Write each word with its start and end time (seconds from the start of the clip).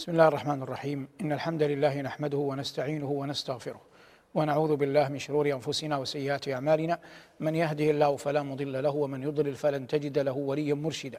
بسم 0.00 0.12
الله 0.12 0.28
الرحمن 0.28 0.62
الرحيم. 0.62 1.08
إن 1.20 1.32
الحمد 1.32 1.62
لله 1.62 2.00
نحمده 2.00 2.38
ونستعينه 2.38 3.10
ونستغفره 3.10 3.80
ونعوذ 4.34 4.76
بالله 4.76 5.08
من 5.08 5.18
شرور 5.18 5.52
أنفسنا 5.52 5.96
وسيئات 5.96 6.48
أعمالنا. 6.48 6.98
من 7.40 7.54
يهده 7.54 7.90
الله 7.90 8.16
فلا 8.16 8.42
مضل 8.42 8.82
له 8.82 8.90
ومن 8.90 9.22
يضلل 9.22 9.54
فلن 9.54 9.86
تجد 9.86 10.18
له 10.18 10.32
وليا 10.32 10.74
مرشدا. 10.74 11.18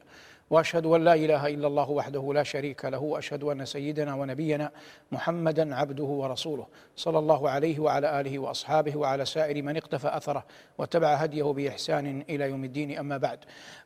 وأشهد 0.51 0.85
أن 0.85 1.03
لا 1.03 1.13
إله 1.13 1.47
إلا 1.47 1.67
الله 1.67 1.89
وحده 1.89 2.33
لا 2.33 2.43
شريك 2.43 2.85
له 2.85 2.99
وأشهد 2.99 3.43
أن 3.43 3.65
سيدنا 3.65 4.15
ونبينا 4.15 4.71
محمدا 5.11 5.75
عبده 5.75 6.03
ورسوله. 6.03 6.67
صلى 6.95 7.19
الله 7.19 7.49
عليه 7.49 7.79
وعلى 7.79 8.21
آله 8.21 8.39
وأصحابه 8.39 8.97
وعلى 8.97 9.25
سائر 9.25 9.61
من 9.61 9.77
اقتفى 9.77 10.17
أثره 10.17 10.45
واتبع 10.77 11.13
هديه 11.13 11.43
بإحسان 11.43 12.23
إلى 12.29 12.49
يوم 12.49 12.63
الدين. 12.63 12.97
أما 12.97 13.17
بعد 13.17 13.39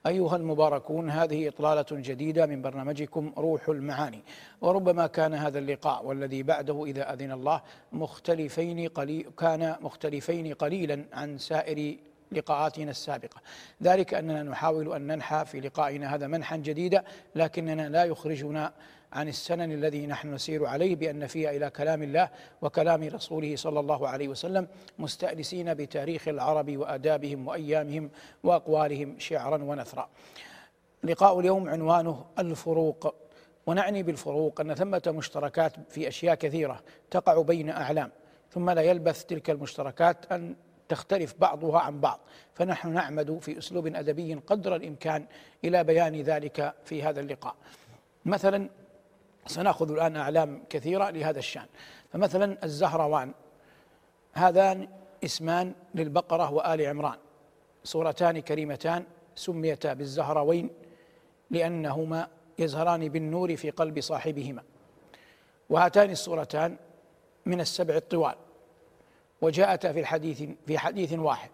أيها 0.08 0.36
المباركون 0.36 1.10
هذه 1.10 1.48
إطلالة 1.48 1.86
جديدة 1.92 2.46
من 2.46 2.62
برنامجكم 2.62 3.34
روح 3.38 3.70
المعاني 3.70 4.24
وربما 4.62 5.08
كان 5.08 5.34
هذا 5.34 5.60
اللقاء 5.60 6.06
والذي 6.06 6.44
بعده 6.44 6.86
إذا 6.86 7.14
أذن 7.14 7.32
الله 7.32 7.62
مختلفين 7.94 8.88
قليل 8.88 9.26
كان 9.38 9.76
مختلفين 9.82 10.54
قليلا 10.54 11.06
عن 11.14 11.38
سائر 11.38 11.98
لقاءاتنا 12.32 12.92
السابقة. 12.92 13.42
ذلك 13.84 14.14
أننا 14.14 14.44
نحاول 14.44 14.94
أن 14.94 15.08
ننحى 15.08 15.46
في 15.46 15.60
لقائنا 15.60 16.16
هذا 16.16 16.28
منحا 16.28 16.58
جديدا 16.58 17.04
لكننا 17.36 17.90
لا 17.90 18.04
يخرجنا 18.04 18.74
عن 19.14 19.28
السنن 19.28 19.72
الذي 19.72 20.08
نحن 20.08 20.34
نسير 20.34 20.66
عليه 20.66 20.96
بأن 20.96 21.20
نفي 21.20 21.50
إلى 21.58 21.70
كلام 21.70 22.04
الله 22.04 22.30
وكلام 22.62 23.04
رسوله 23.04 23.56
صلى 23.56 23.80
الله 23.80 24.08
عليه 24.08 24.28
وسلم 24.28 24.68
مستأنسين 25.00 25.74
بتاريخ 25.74 26.28
العرب 26.28 26.78
وأدابهم 26.78 27.48
وأيامهم 27.48 28.10
وأقوالهم 28.44 29.20
شعرا 29.20 29.64
ونثرا. 29.64 30.10
لقاء 31.04 31.40
اليوم 31.40 31.70
عنوانه 31.70 32.26
الفروق. 32.40 33.16
ونعني 33.68 34.04
بالفروق 34.04 34.62
أن 34.62 34.74
ثمة 34.74 35.02
مشتركات 35.08 35.74
في 35.90 36.08
أشياء 36.08 36.36
كثيرة 36.36 36.84
تقع 37.12 37.42
بين 37.42 37.70
أعلام 37.70 38.12
ثم 38.52 38.70
لا 38.70 38.82
يلبث 38.82 39.26
تلك 39.26 39.50
المشتركات 39.50 40.32
أن 40.32 40.56
تختلف 40.90 41.36
بعضها 41.40 41.80
عن 41.80 42.00
بعض. 42.00 42.20
فنحن 42.54 42.94
نعمد 42.94 43.40
في 43.40 43.58
أسلوب 43.58 43.88
أدبي 43.88 44.34
قدر 44.34 44.76
الإمكان 44.76 45.26
إلى 45.64 45.84
بيان 45.84 46.22
ذلك 46.22 46.74
في 46.86 47.04
هذا 47.04 47.20
اللقاء. 47.20 47.56
مثلا 48.26 48.70
سنأخذ 49.46 49.92
الآن 49.92 50.16
أعلام 50.16 50.64
كثيرة 50.70 51.10
لهذا 51.10 51.40
الشأن. 51.40 51.66
فمثلا 52.14 52.58
الزهروان 52.64 53.34
هذان 54.34 54.88
اسمان 55.24 55.74
للبقرة 55.96 56.54
وآل 56.54 56.82
عمران. 56.82 57.18
سورتان 57.84 58.40
كريمتان 58.40 59.04
سميتا 59.36 59.94
بالزهروين 59.94 60.70
لأنهما 61.52 62.28
يزهران 62.60 63.10
بالنور 63.10 63.56
في 63.56 63.70
قلب 63.70 64.00
صاحبهما. 64.00 64.64
وهاتان 65.70 66.10
السورتان 66.10 66.78
من 67.46 67.62
السبع 67.62 67.96
الطوال. 67.96 68.36
وجاءتا 69.42 69.94
في 69.94 70.00
الحديث 70.00 70.44
في 70.68 70.78
حديث 70.78 71.14
واحد. 71.14 71.50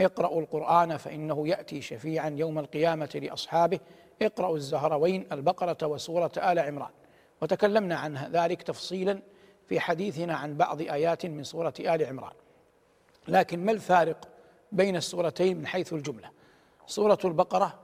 اقرأوا 0.00 0.40
القرآن 0.40 0.96
فإنه 0.96 1.48
يأتي 1.48 1.82
شفيعا 1.82 2.28
يوم 2.28 2.58
القيامة 2.58 3.20
لأصحابه. 3.22 3.80
اقرأوا 4.22 4.56
الزهروين 4.56 5.26
البقرة 5.32 5.86
وسورة 5.86 6.32
آل 6.36 6.58
عمران. 6.58 6.90
وتكلمنا 7.42 7.96
عن 7.96 8.16
ذلك 8.32 8.62
تفصيلا 8.62 9.20
في 9.68 9.80
حديثنا 9.80 10.34
عن 10.34 10.56
بعض 10.56 10.80
آيات 10.80 11.26
من 11.26 11.44
سورة 11.44 11.74
آل 11.80 12.04
عمران. 12.04 12.32
لكن 13.28 13.64
ما 13.64 13.72
الفارق 13.72 14.28
بين 14.72 14.96
السورتين 14.96 15.56
من 15.56 15.66
حيث 15.66 15.92
الجملة؟ 15.92 16.30
سورة 16.86 17.18
البقرة 17.24 17.78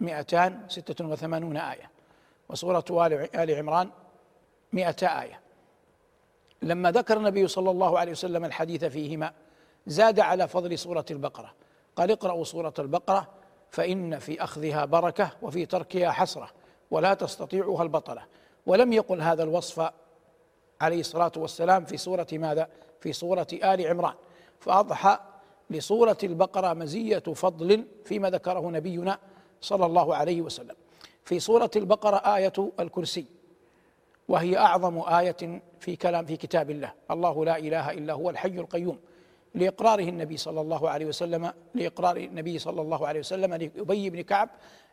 286 0.00 1.56
آية 1.56 1.90
وسورة 2.48 2.84
آل 3.34 3.50
عمران 3.54 3.90
100 4.72 4.96
آية. 5.02 5.40
لما 6.62 6.90
ذكر 6.90 7.16
النبي 7.16 7.48
صلى 7.48 7.70
الله 7.70 7.98
عليه 7.98 8.12
وسلم 8.12 8.44
الحديث 8.44 8.84
فيهما 8.84 9.32
زاد 9.86 10.20
على 10.20 10.48
فضل 10.48 10.78
سورة 10.78 11.04
البقرة. 11.10 11.54
قال 11.96 12.10
اقرأوا 12.10 12.44
سورة 12.44 12.74
البقرة 12.78 13.28
فإن 13.70 14.18
في 14.18 14.44
أخذها 14.44 14.84
بركة 14.84 15.30
وفي 15.42 15.66
تركها 15.66 16.10
حسرة 16.10 16.50
ولا 16.90 17.14
تستطيعها 17.14 17.82
البطلة. 17.82 18.22
ولم 18.66 18.92
يقل 18.92 19.20
هذا 19.20 19.42
الوصف 19.42 19.90
عليه 20.80 21.00
الصلاة 21.00 21.32
والسلام 21.36 21.84
في 21.84 21.96
سورة 21.96 22.26
ماذا؟ 22.32 22.68
في 23.00 23.12
سورة 23.12 23.46
آل 23.52 23.86
عمران. 23.86 24.14
فأضحى 24.60 25.18
لسورة 25.70 26.18
البقرة 26.24 26.74
مزية 26.74 27.18
فضل 27.18 27.84
فيما 28.04 28.30
ذكره 28.30 28.70
نبينا 28.70 29.18
صلى 29.60 29.86
الله 29.86 30.14
عليه 30.14 30.42
وسلم. 30.42 30.76
في 31.24 31.40
سورة 31.40 31.70
البقرة 31.76 32.16
آية 32.16 32.52
الكرسي. 32.80 33.26
وهي 34.30 34.56
أعظم 34.56 34.98
آية 34.98 35.62
في 35.80 35.96
كلام 35.96 36.24
في 36.24 36.36
كتاب 36.36 36.70
الله. 36.70 36.92
الله 37.10 37.44
لا 37.44 37.58
إله 37.58 37.90
إلا 37.90 38.12
هو 38.12 38.30
الحي 38.30 38.48
القيوم. 38.48 38.98
لإقراره 39.54 40.08
النبي 40.08 40.36
صلى 40.36 40.60
الله 40.60 40.90
عليه 40.90 41.06
وسلم 41.06 41.52
لإقرار 41.74 42.16
النبي 42.16 42.58
صلى 42.58 42.80
الله 42.80 43.06
عليه 43.06 43.20
وسلم 43.20 43.54
لأبي 43.54 44.10
بن 44.10 44.20
كعب 44.20 44.48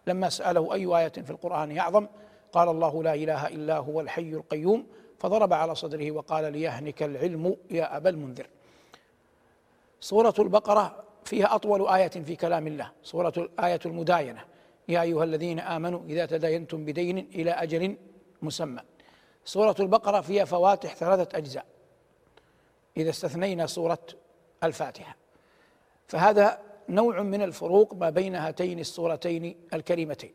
لما 0.08 0.30
سأله 0.30 0.74
أي 0.74 0.86
آية 0.86 1.08
في 1.08 1.30
القرآن 1.30 1.78
أعظم 1.78 2.08
قال 2.52 2.70
الله 2.70 3.04
لا 3.04 3.14
إله 3.14 3.48
إلا 3.48 3.78
هو 3.78 4.02
الحي 4.02 4.30
القيوم. 4.34 4.86
فضرب 5.20 5.54
على 5.54 5.76
صدره 5.76 6.12
وقال 6.12 6.54
ليهنك 6.54 7.04
العلم 7.04 7.58
يا 7.72 7.98
أبا 7.98 8.10
المنذر. 8.10 8.48
سورة 10.00 10.34
البقرة 10.40 11.04
فيها 11.26 11.56
أطول 11.56 11.88
آية 11.88 12.08
في 12.08 12.36
كلام 12.36 12.68
الله. 12.68 12.92
سورة 13.04 13.50
آية 13.60 13.80
المداينة. 13.86 14.42
يا 14.88 15.02
أيها 15.02 15.24
الذين 15.24 15.60
آمنوا 15.60 16.02
إذا 16.10 16.26
تداينتم 16.26 16.86
بدين 16.86 17.18
إلى 17.18 17.52
أجل 17.52 17.98
مسمى. 18.42 18.82
سورة 19.48 19.76
البقرة 19.80 20.22
فيها 20.22 20.46
فواتح 20.46 20.96
ثلاثة 20.96 21.38
أجزاء. 21.38 21.66
إذا 22.98 23.10
استثنينا 23.10 23.66
سورة 23.66 24.00
الفاتحة. 24.64 25.16
فهذا 26.08 26.60
نوع 26.90 27.22
من 27.22 27.42
الفروق 27.42 27.94
ما 27.94 28.10
بين 28.10 28.36
هاتين 28.36 28.80
السورتين 28.80 29.56
الكريمتين. 29.74 30.34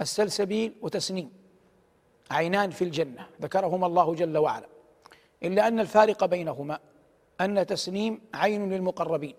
السلسبيل 0.00 0.74
وتسنيم 0.82 1.32
عينان 2.30 2.70
في 2.70 2.84
الجنة 2.84 3.26
ذكرهما 3.42 3.86
الله 3.86 4.14
جل 4.14 4.38
وعلا. 4.38 4.66
إلا 5.42 5.68
أن 5.68 5.80
الفارق 5.80 6.24
بينهما 6.24 6.78
أن 7.40 7.66
تسنيم 7.66 8.20
عين 8.34 8.72
للمقربين 8.72 9.34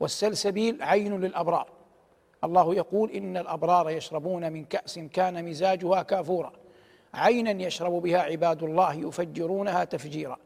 والسلسبيل 0.00 0.82
عين 0.82 1.20
للأبرار. 1.20 1.68
الله 2.44 2.74
يقول 2.74 3.10
إن 3.10 3.36
الأبرار 3.36 3.90
يشربون 3.90 4.52
من 4.52 4.64
كأس 4.64 4.98
كان 4.98 5.44
مزاجها 5.44 6.02
كافورا. 6.02 6.61
عينا 7.14 7.62
يشرب 7.62 7.92
بها 7.92 8.18
عباد 8.18 8.62
الله 8.62 8.94
يفجرونها 8.94 9.84
تفجيرا 9.84 10.36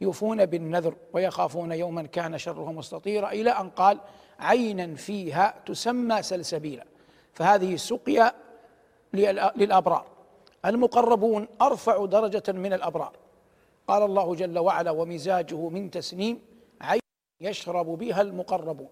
يوفون 0.00 0.46
بالنذر 0.46 0.94
ويخافون 1.12 1.72
يوما 1.72 2.02
كان 2.02 2.38
شره 2.38 2.72
مستطيرا 2.72 3.32
إلى 3.32 3.50
أن 3.50 3.70
قال 3.70 4.00
عينا 4.38 4.94
فيها 4.94 5.54
تسمى 5.66 6.22
سلسبيلا. 6.22 6.84
فهذه 7.32 7.76
سقيا 7.76 8.32
للأبرار. 9.56 10.06
المقربون 10.64 11.48
أرفع 11.62 12.04
درجة 12.04 12.52
من 12.52 12.72
الأبرار. 12.72 13.12
قال 13.88 14.02
الله 14.02 14.34
جل 14.34 14.58
وعلا 14.58 14.90
ومزاجه 14.90 15.68
من 15.68 15.90
تسنيم 15.90 16.40
عين 16.80 17.00
يشرب 17.40 17.86
بها 17.86 18.22
المقربون 18.22 18.88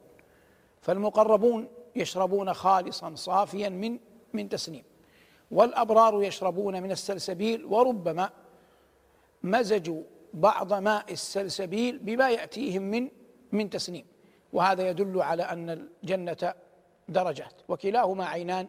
فالمقربون 0.81 1.69
يشربون 1.97 2.55
خالصا 2.55 3.15
صافيا 3.15 3.69
من 3.69 3.99
من 4.33 4.49
تسنيم. 4.49 4.84
والأبرار 5.50 6.22
يشربون 6.22 6.82
من 6.82 6.91
السلسبيل 6.91 7.64
وربما 7.64 8.31
مزجوا 9.42 10.03
بعض 10.34 10.72
ماء 10.72 11.12
السلسبيل 11.12 11.98
بما 11.98 12.31
يأتيهم 12.31 12.82
من 12.82 13.09
من 13.53 13.70
تسنيم. 13.70 14.06
وهذا 14.53 14.88
يدل 14.88 15.22
على 15.22 15.42
أن 15.42 15.70
الجنة 15.70 16.54
درجات 17.08 17.53
وكلاهما 17.69 18.26
عينان 18.26 18.66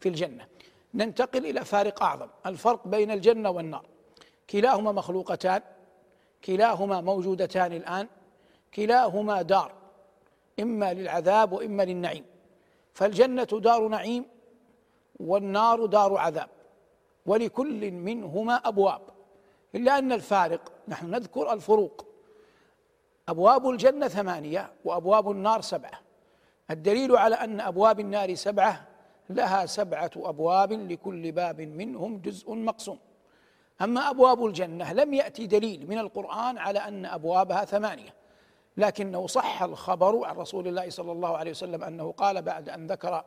في 0.00 0.08
الجنة. 0.08 0.46
ننتقل 0.94 1.46
إلى 1.46 1.64
فارق 1.64 2.02
أعظم 2.02 2.28
الفرق 2.46 2.88
بين 2.88 3.10
الجنة 3.10 3.50
والنار. 3.50 3.86
كلاهما 4.50 4.92
مخلوقتان 4.92 5.62
كلاهما 6.44 7.00
موجودتان 7.00 7.72
الآن 7.72 8.08
كلاهما 8.74 9.42
دار 9.42 9.72
إما 10.60 10.94
للعذاب 10.94 11.52
وإما 11.52 11.82
للنعيم. 11.82 12.24
فالجنة 12.94 13.44
دار 13.44 13.88
نعيم 13.88 14.24
والنار 15.20 15.86
دار 15.86 16.16
عذاب. 16.16 16.48
ولكل 17.26 17.90
منهما 17.90 18.54
أبواب. 18.54 19.00
إلا 19.74 19.98
أن 19.98 20.12
الفارق 20.12 20.72
نحن 20.88 21.10
نذكر 21.10 21.52
الفروق. 21.52 22.06
أبواب 23.28 23.68
الجنة 23.68 24.08
ثمانية 24.08 24.72
وأبواب 24.84 25.30
النار 25.30 25.60
سبعة. 25.60 26.00
الدليل 26.70 27.16
على 27.16 27.34
أن 27.34 27.60
أبواب 27.60 28.00
النار 28.00 28.34
سبعة 28.34 28.86
لها 29.30 29.66
سبعة 29.66 30.10
أبواب 30.16 30.72
لكل 30.72 31.32
باب 31.32 31.60
منهم 31.60 32.18
جزء 32.18 32.54
مقسوم. 32.54 32.98
أما 33.82 34.10
أبواب 34.10 34.44
الجنة 34.46 34.92
لم 34.92 35.14
يأتي 35.14 35.46
دليل 35.46 35.86
من 35.88 35.98
القرآن 35.98 36.58
على 36.58 36.78
أن 36.78 37.06
أبوابها 37.06 37.64
ثمانية. 37.64 38.14
لكنه 38.76 39.26
صح 39.26 39.62
الخبر 39.62 40.24
عن 40.24 40.36
رسول 40.36 40.68
الله 40.68 40.90
صلى 40.90 41.12
الله 41.12 41.36
عليه 41.36 41.50
وسلم 41.50 41.84
أنه 41.84 42.12
قال 42.12 42.42
بعد 42.42 42.68
أن 42.68 42.86
ذكر 42.86 43.24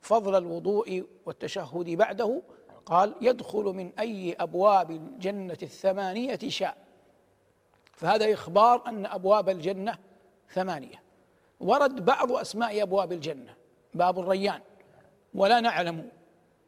فضل 0.00 0.36
الوضوء 0.36 1.06
والتشهد 1.26 1.90
بعده. 1.90 2.42
قال 2.86 3.14
يدخل 3.20 3.64
من 3.64 3.92
أي 3.98 4.32
أبواب 4.32 4.90
الجنة 4.90 5.58
الثمانية 5.62 6.38
شاء. 6.48 6.76
فهذا 7.92 8.34
إخبار 8.34 8.86
أن 8.86 9.06
أبواب 9.06 9.48
الجنة 9.48 9.98
ثمانية. 10.48 11.02
ورد 11.60 12.04
بعض 12.04 12.32
أسماء 12.32 12.82
أبواب 12.82 13.12
الجنة 13.12 13.54
باب 13.94 14.18
الريان. 14.18 14.60
ولا 15.34 15.60
نعلم 15.60 16.10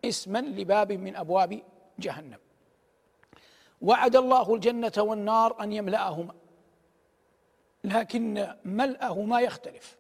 اسما 0.04 0.38
لباب 0.38 0.92
من 0.92 1.16
أبواب 1.16 1.62
جهنم. 1.98 2.38
وعد 3.82 4.16
الله 4.16 4.54
الجنة 4.54 4.92
والنار 4.98 5.62
أن 5.62 5.72
يملأهما 5.72 6.34
لكن 7.84 8.54
ملأهما 8.64 9.40
يختلف. 9.40 9.96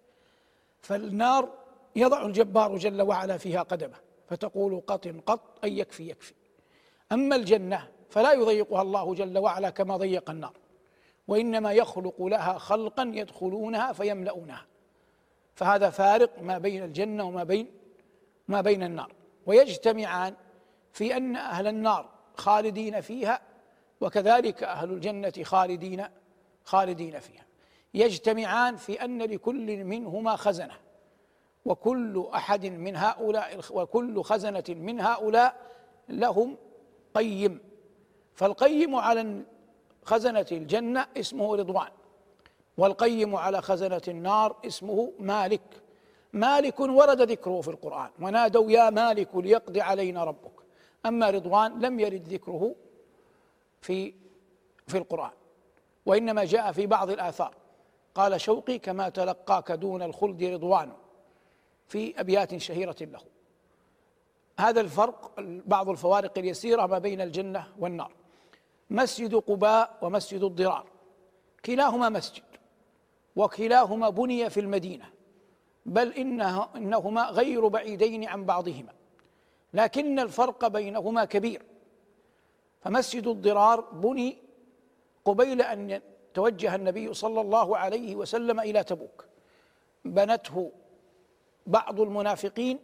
فالنار 0.80 1.61
يضع 1.96 2.26
الجبار 2.26 2.76
جل 2.76 3.02
وعلا 3.02 3.38
فيها 3.38 3.62
قدمه 3.62 3.96
فتقول 4.28 4.82
قط 4.86 5.08
قط 5.26 5.64
أي 5.64 5.78
يكفي 5.78 6.08
يكفي. 6.08 6.34
أما 7.12 7.36
الجنة 7.36 7.88
فلا 8.10 8.32
يضيقها 8.32 8.82
الله 8.82 9.14
جل 9.14 9.38
وعلا 9.38 9.70
كما 9.70 9.96
ضيق 9.96 10.30
النار 10.30 10.52
وإنما 11.28 11.72
يخلق 11.72 12.22
لها 12.22 12.58
خلقا 12.58 13.12
يدخلونها 13.14 13.92
فيملؤونها. 13.92 14.66
فهذا 15.54 15.90
فارق 15.90 16.42
ما 16.42 16.58
بين 16.58 16.84
الجنة 16.84 17.24
وما 17.24 17.44
بين 17.44 17.70
ما 18.48 18.60
بين 18.60 18.82
النار. 18.82 19.12
ويجتمعان 19.46 20.34
في 20.92 21.16
أن 21.16 21.36
أهل 21.36 21.66
النار 21.66 22.08
خالدين 22.36 23.00
فيها 23.00 23.40
وكذلك 24.00 24.62
أهل 24.62 24.90
الجنة 24.90 25.32
خالدين 25.42 26.04
خالدين 26.64 27.20
فيها. 27.20 27.44
يجتمعان 27.94 28.76
في 28.76 29.04
أن 29.04 29.22
لكل 29.22 29.84
منهما 29.84 30.36
خزنة. 30.36 30.74
وكل 31.64 32.26
أحد 32.34 32.66
من 32.66 32.96
هؤلاء 32.96 33.60
وكل 33.70 34.22
خزنة 34.22 34.64
من 34.68 35.00
هؤلاء 35.00 35.56
لهم 36.08 36.56
قيم. 37.14 37.60
فالقيم 38.34 38.94
على 38.94 39.42
خزنة 40.04 40.46
الجنة 40.52 41.06
اسمه 41.16 41.56
رضوان 41.56 41.88
والقيم 42.78 43.36
على 43.36 43.62
خزنة 43.62 44.02
النار 44.08 44.56
اسمه 44.66 45.12
مالك. 45.18 45.82
مالك 46.32 46.80
ورد 46.80 47.22
ذكره 47.22 47.60
في 47.60 47.68
القرآن 47.68 48.10
ونادوا 48.20 48.70
يا 48.70 48.90
مالك 48.90 49.28
ليقضي 49.34 49.80
علينا 49.80 50.24
ربك. 50.24 50.52
أما 51.06 51.30
رضوان 51.30 51.80
لم 51.80 52.00
يرد 52.00 52.28
ذكره 52.28 52.74
في 53.80 54.14
في 54.86 54.98
القرآن 54.98 55.30
وإنما 56.06 56.44
جاء 56.44 56.72
في 56.72 56.86
بعض 56.86 57.10
الآثار. 57.10 57.54
قال 58.14 58.40
شوقي 58.40 58.78
كما 58.78 59.08
تلقاك 59.08 59.72
دون 59.72 60.02
الخلد 60.02 60.42
رضوان. 60.42 60.92
في 61.92 62.20
أبيات 62.20 62.56
شهيرة 62.56 62.96
له. 63.00 63.20
هذا 64.58 64.80
الفرق 64.80 65.34
بعض 65.66 65.88
الفوارق 65.88 66.38
اليسيرة 66.38 66.86
ما 66.86 66.98
بين 66.98 67.20
الجنة 67.20 67.72
والنار. 67.78 68.12
مسجد 68.90 69.34
قباء 69.34 69.98
ومسجد 70.02 70.42
الضرار. 70.42 70.86
كلاهما 71.64 72.08
مسجد 72.08 72.42
وكلاهما 73.36 74.08
بني 74.10 74.50
في 74.50 74.60
المدينة 74.60 75.04
بل 75.86 76.12
إنه 76.12 76.68
إنهما 76.76 77.22
غير 77.22 77.68
بعيدين 77.68 78.28
عن 78.28 78.44
بعضهما. 78.44 78.92
لكن 79.74 80.18
الفرق 80.18 80.66
بينهما 80.66 81.24
كبير. 81.24 81.62
فمسجد 82.80 83.26
الضرار 83.26 83.80
بني 83.80 84.38
قبيل 85.24 85.62
أن 85.62 86.00
توجه 86.34 86.74
النبي 86.74 87.14
صلى 87.14 87.40
الله 87.40 87.76
عليه 87.76 88.16
وسلم 88.16 88.60
إلى 88.60 88.84
تبوك. 88.84 89.24
بنته 90.04 90.72
بعض 91.66 92.00
المنافقين 92.00 92.78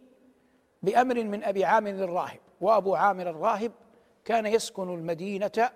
بأمر 0.83 1.23
من 1.23 1.43
أبي 1.43 1.65
عامر 1.65 1.89
الراهب 1.89 2.39
وأبو 2.61 2.95
عامر 2.95 3.29
الراهب 3.29 3.71
كان 4.25 4.45
يسكن 4.45 4.93
المدينة 4.93 5.69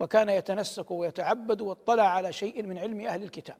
وكان 0.00 0.28
يتنسك 0.28 0.90
ويتعبد 0.90 1.60
واطلع 1.60 2.02
على 2.02 2.32
شيء 2.32 2.62
من 2.62 2.78
علم 2.78 3.00
أهل 3.00 3.22
الكتاب. 3.22 3.56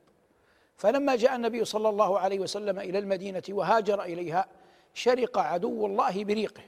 فلما 0.77 1.17
جاء 1.17 1.37
النبي 1.37 1.65
صلى 1.65 1.89
الله 1.89 2.19
عليه 2.19 2.39
وسلم 2.39 2.79
إلى 2.79 2.99
المدينة 2.99 3.43
وهاجر 3.49 4.03
إليها 4.03 4.47
شرق 4.95 5.39
عدو 5.39 5.87
الله 5.87 6.25
بريقه. 6.25 6.63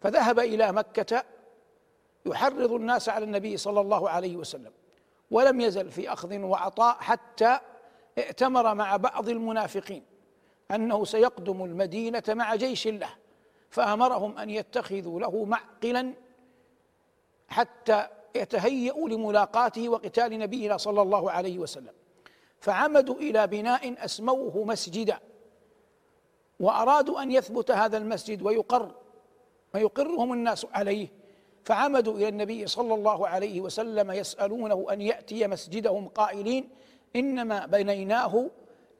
فذهب 0.00 0.38
إلى 0.38 0.72
مكة 0.72 1.24
يحرض 2.26 2.72
الناس 2.72 3.08
على 3.08 3.24
النبي 3.24 3.56
صلى 3.56 3.80
الله 3.80 4.10
عليه 4.10 4.36
وسلم 4.36 4.72
ولم 5.30 5.60
يزل 5.60 5.90
في 5.90 6.12
أخذ 6.12 6.38
وعطاء 6.38 6.96
حتى 7.00 7.58
ائتمر 8.18 8.74
مع 8.74 8.96
بعض 8.96 9.28
المنافقين. 9.28 10.02
أنه 10.70 11.04
سيقدم 11.04 11.64
المدينة 11.64 12.22
مع 12.28 12.54
جيش 12.54 12.86
له 12.86 13.08
فأمرهم 13.70 14.38
أن 14.38 14.50
يتخذوا 14.50 15.20
له 15.20 15.44
معقلا 15.44 16.12
حتى 17.48 18.08
يتهيأوا 18.36 19.08
لملاقاته 19.08 19.88
وقتال 19.88 20.38
نبينا 20.38 20.76
صلى 20.76 21.02
الله 21.02 21.30
عليه 21.30 21.58
وسلم. 21.58 21.92
فعمدوا 22.60 23.14
إلى 23.14 23.46
بناء 23.46 24.04
أسموه 24.04 24.64
مسجدا 24.64 25.18
وأرادوا 26.60 27.22
أن 27.22 27.30
يثبت 27.30 27.70
هذا 27.70 27.96
المسجد 27.96 28.42
ويقر 28.42 28.94
ويقرهم 29.74 30.32
الناس 30.32 30.66
عليه. 30.72 31.08
فعمدوا 31.64 32.14
إلى 32.14 32.28
النبي 32.28 32.66
صلى 32.66 32.94
الله 32.94 33.28
عليه 33.28 33.60
وسلم 33.60 34.10
يسألونه 34.10 34.86
أن 34.92 35.00
يأتي 35.00 35.46
مسجدهم 35.46 36.08
قائلين 36.08 36.68
إنما 37.16 37.66
بنيناه 37.66 38.50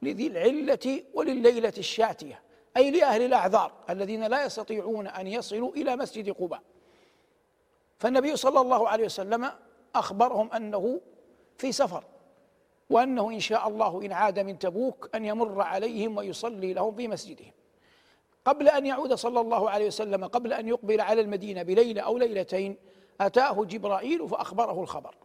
لذي 0.01 0.27
العلة 0.27 1.03
ولليلة 1.13 1.73
الشاتية 1.77 2.41
أي 2.77 2.91
لأهل 2.91 3.21
الأعذار 3.21 3.71
الذين 3.89 4.23
لا 4.23 4.45
يستطيعون 4.45 5.07
أن 5.07 5.27
يصلوا 5.27 5.71
إلى 5.71 5.95
مسجد 5.95 6.29
قباء. 6.29 6.61
فالنبي 7.99 8.35
صلى 8.35 8.61
الله 8.61 8.89
عليه 8.89 9.05
وسلم 9.05 9.51
أخبرهم 9.95 10.51
أنه 10.51 11.01
في 11.57 11.71
سفر 11.71 12.03
وأنه 12.89 13.29
إن 13.29 13.39
شاء 13.39 13.67
الله 13.67 14.01
إن 14.05 14.11
عاد 14.11 14.39
من 14.39 14.59
تبوك 14.59 15.09
أن 15.15 15.25
يمر 15.25 15.61
عليهم 15.61 16.17
ويصلي 16.17 16.73
لهم 16.73 16.95
في 16.95 17.07
مسجدهم. 17.07 17.51
قبل 18.45 18.69
أن 18.69 18.85
يعود 18.85 19.13
صلى 19.13 19.39
الله 19.39 19.69
عليه 19.69 19.87
وسلم 19.87 20.25
قبل 20.25 20.53
أن 20.53 20.67
يقبل 20.67 21.01
على 21.01 21.21
المدينة 21.21 21.63
بليلة 21.63 22.01
أو 22.01 22.17
ليلتين 22.17 22.77
أتاه 23.21 23.65
جبرائيل 23.65 24.29
فأخبره 24.29 24.81
الخبر 24.81 25.15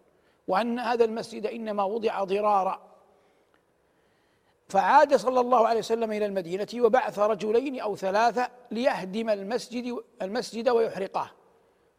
وأن 0.48 0.78
هذا 0.78 1.04
المسجد 1.04 1.46
إنما 1.46 1.84
وضع 1.84 2.24
ضرارا 2.24 2.91
فعاد 4.72 5.16
صلى 5.16 5.40
الله 5.40 5.66
عليه 5.68 5.78
وسلم 5.78 6.12
إلى 6.12 6.26
المدينة 6.26 6.66
وبعث 6.76 7.18
رجلين 7.18 7.80
أو 7.80 7.96
ثلاثة 7.96 8.48
ليهدم 8.70 9.30
المسجد 9.30 9.96
المسجد 10.22 10.68
ويحرقه 10.68 11.30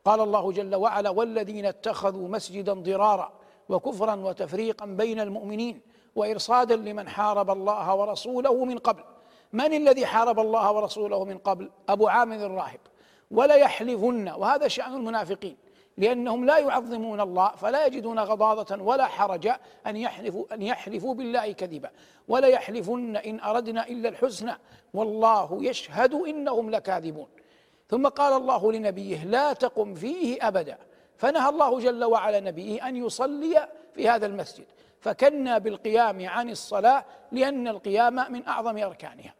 قال 0.06 0.20
الله 0.20 0.52
جل 0.52 0.76
وعلا 0.76 1.10
والذين 1.10 1.66
اتخذوا 1.66 2.28
مسجدا 2.28 2.74
ضرارا 2.74 3.34
وكفرا 3.70 4.16
وتفريقا 4.16 4.86
بين 4.86 5.20
المؤمنين 5.20 5.82
وإرصادا 6.16 6.76
لمن 6.76 7.10
حارب 7.10 7.50
الله 7.50 7.96
ورسوله 7.96 8.66
من 8.66 8.78
قبل. 8.78 9.04
من 9.54 9.74
الذي 9.74 10.06
حارب 10.06 10.40
الله 10.40 10.72
ورسوله 10.72 11.26
من 11.26 11.38
قبل؟ 11.38 11.72
أبو 11.90 12.08
عامر 12.08 12.36
الراهب. 12.36 12.80
ولا 13.32 13.56
يحلفن. 13.56 14.30
وهذا 14.30 14.68
شأن 14.68 14.94
المنافقين. 14.94 15.58
لأنهم 15.98 16.46
لا 16.46 16.58
يعظمون 16.58 17.22
الله 17.22 17.50
فلا 17.50 17.86
يجدون 17.86 18.20
غضاضة 18.20 18.84
ولا 18.84 19.06
حرج 19.06 19.52
أن 19.88 19.98
يحلفوا 19.98 20.46
أن 20.54 20.62
يحلفوا 20.62 21.14
بالله 21.14 21.52
كذبا. 21.52 21.90
ولا 22.28 22.48
يحلفن 22.48 23.16
إن 23.16 23.40
أردنا 23.40 23.88
إلا 23.88 24.10
الحسنى. 24.10 24.58
والله 24.94 25.58
يشهد 25.62 26.14
إنهم 26.14 26.70
لكاذبون. 26.70 27.28
ثم 27.90 28.08
قال 28.08 28.34
الله 28.34 28.72
لنبيه 28.72 29.24
لا 29.24 29.54
تقم 29.54 29.94
فيه 29.94 30.48
أبدا. 30.48 30.78
فنهى 31.18 31.50
الله 31.50 31.80
جل 31.80 32.04
وعلا 32.04 32.40
نبيه 32.40 32.88
أن 32.88 32.96
يصلي 32.96 33.70
في 33.96 34.10
هذا 34.10 34.26
المسجد. 34.26 34.66
فكنا 35.00 35.58
بالقيام 35.58 36.30
عن 36.30 36.50
الصلاة 36.50 37.06
لأن 37.32 37.68
القيام 37.68 38.32
من 38.32 38.48
أعظم 38.48 38.78
أركانها. 38.78 39.34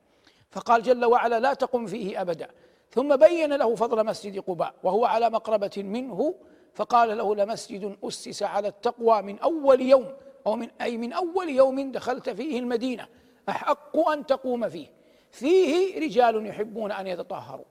فقال 0.52 0.84
جل 0.84 1.06
وعلا 1.06 1.40
لا 1.40 1.54
تقم 1.54 1.86
فيه 1.86 2.22
أبدا. 2.22 2.48
ثم 2.94 3.16
بين 3.16 3.54
له 3.54 3.76
فضل 3.76 4.06
مسجد 4.06 4.40
قباء 4.40 4.74
وهو 4.84 5.06
على 5.06 5.30
مقربة 5.30 5.72
منه 5.78 6.36
فقال 6.74 7.18
له 7.18 7.36
لمسجد 7.36 7.98
أسس 8.04 8.44
على 8.44 8.68
التقوى 8.68 9.22
من 9.22 9.40
أول 9.40 9.82
يوم 9.82 10.14
أو 10.48 10.56
من 10.56 10.70
أي 10.82 10.98
من 10.98 11.14
أول 11.14 11.50
يوم 11.50 11.92
دخلت 11.92 12.30
فيه 12.30 12.60
المدينة 12.60 13.08
أحق 13.50 14.10
أن 14.10 14.26
تقوم 14.26 14.70
فيه. 14.70 14.88
فيه 15.32 16.00
رجال 16.00 16.46
يحبون 16.46 16.92
أن 16.92 17.08
يتطهروا. 17.08 17.66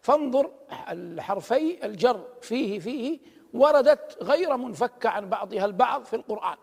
فانظر 0.00 0.50
الحرفي 0.88 1.86
الجر 1.86 2.24
فيه 2.40 2.78
فيه 2.78 3.18
وردت 3.54 4.18
غير 4.22 4.56
منفكة 4.56 5.08
عن 5.08 5.28
بعضها 5.28 5.64
البعض 5.64 6.04
في 6.04 6.16
القرآن. 6.16 6.56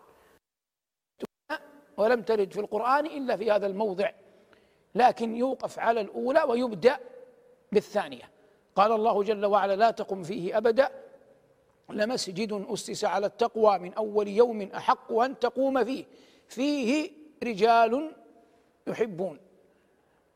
ولم 1.96 2.22
ترد 2.22 2.52
في 2.52 2.60
القرآن 2.60 3.06
إلا 3.06 3.36
في 3.36 3.50
هذا 3.50 3.66
الموضع 3.66 4.10
لكن 4.94 5.36
يوقف 5.36 5.78
على 5.78 6.00
الأولى 6.00 6.42
ويبدأ 6.42 6.98
بالثانية. 7.72 8.30
قال 8.76 8.92
الله 8.92 9.22
جل 9.22 9.46
وعلا 9.46 9.76
لا 9.76 9.90
تقم 9.90 10.22
فيه 10.22 10.56
أبدا. 10.56 10.90
لمسجد 11.90 12.66
أسس 12.68 13.04
على 13.04 13.26
التقوى 13.26 13.78
من 13.78 13.94
أول 13.94 14.28
يوم 14.28 14.62
أحق 14.62 15.12
أن 15.12 15.38
تقوم 15.38 15.84
فيه. 15.84 16.04
فيه 16.48 17.10
رجال 17.42 18.12
يحبون. 18.86 19.38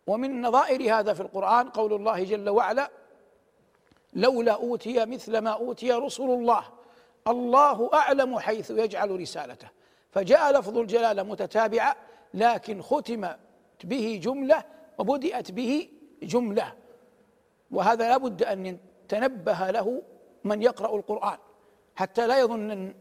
ومن 0.06 0.42
نظائر 0.42 0.98
هذا 0.98 1.14
في 1.14 1.20
القرآن 1.20 1.68
قول 1.68 1.92
الله 1.92 2.24
جل 2.24 2.48
وعلا 2.48 2.90
لولا 4.12 4.52
أوتي 4.52 5.06
مثل 5.06 5.38
ما 5.38 5.50
أوتي 5.50 5.92
رسل 5.92 6.24
الله. 6.24 6.64
الله 7.28 7.90
أعلم 7.94 8.38
حيث 8.38 8.70
يجعل 8.70 9.20
رسالته. 9.20 9.68
فجاء 10.10 10.52
لفظ 10.52 10.78
الجلالة 10.78 11.22
متتابعة 11.22 11.96
لكن 12.34 12.82
ختمت 12.82 13.38
به 13.84 14.20
جملة 14.22 14.64
وبدأت 14.98 15.50
به 15.50 15.88
جملة. 16.22 16.81
وهذا 17.72 18.08
لابد 18.08 18.42
أن 18.42 18.66
يتنبه 18.66 19.70
له 19.70 20.02
من 20.44 20.62
يقرأ 20.62 20.96
القرآن 20.96 21.38
حتى 21.94 22.26
لا 22.26 22.40
يظن 22.40 22.94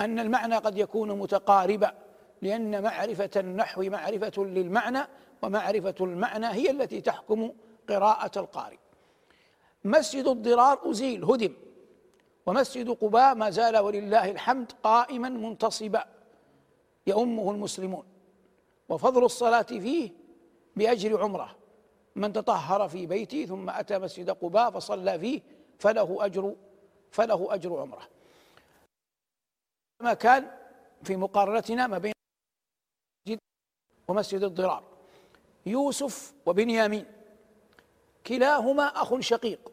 أن 0.00 0.18
المعنى 0.18 0.56
قد 0.56 0.78
يكون 0.78 1.18
متقاربا 1.18 1.94
لأن 2.42 2.82
معرفة 2.82 3.30
النحو 3.36 3.82
معرفة 3.82 4.44
للمعنى 4.44 4.98
ومعرفة 5.42 5.94
المعنى 6.00 6.46
هي 6.46 6.70
التي 6.70 7.00
تحكم 7.00 7.52
قراءة 7.88 8.38
القارئ. 8.38 8.78
مسجد 9.84 10.26
الضرار 10.26 10.90
أزيل 10.90 11.24
هدم. 11.24 11.54
ومسجد 12.46 12.90
قباء 12.90 13.34
ما 13.34 13.50
زال 13.50 13.78
ولله 13.78 14.30
الحمد 14.30 14.72
قائما 14.82 15.28
منتصبا 15.28 16.04
يؤمه 17.06 17.50
المسلمون. 17.50 18.04
وفضل 18.88 19.24
الصلاة 19.24 19.62
فيه 19.62 20.10
بأجر 20.76 21.22
عمرة. 21.22 21.61
من 22.16 22.32
تطهر 22.32 22.88
في 22.88 23.06
بيته 23.06 23.46
ثم 23.46 23.70
أتى 23.70 23.98
مسجد 23.98 24.30
قباء 24.30 24.70
فصلى 24.70 25.18
فيه 25.18 25.40
فله 25.78 26.24
أجر 26.24 26.56
فله 27.10 27.54
أجر 27.54 27.80
عمرة. 27.80 28.08
ما 30.02 30.14
كان 30.14 30.50
في 31.02 31.16
مقارنتنا 31.16 31.86
ما 31.86 31.98
بين 31.98 32.12
مسجد 33.26 33.38
ومسجد 34.08 34.42
الضرار. 34.42 34.84
يوسف 35.66 36.34
وبنيامين. 36.46 37.06
كلاهما 38.26 38.82
أخ 38.82 39.20
شقيق. 39.20 39.72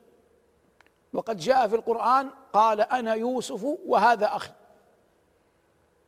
وقد 1.13 1.38
جاء 1.38 1.67
في 1.67 1.75
القرآن 1.75 2.29
قال 2.53 2.81
أنا 2.81 3.13
يوسف 3.13 3.63
وهذا 3.63 4.36
أخي. 4.36 4.51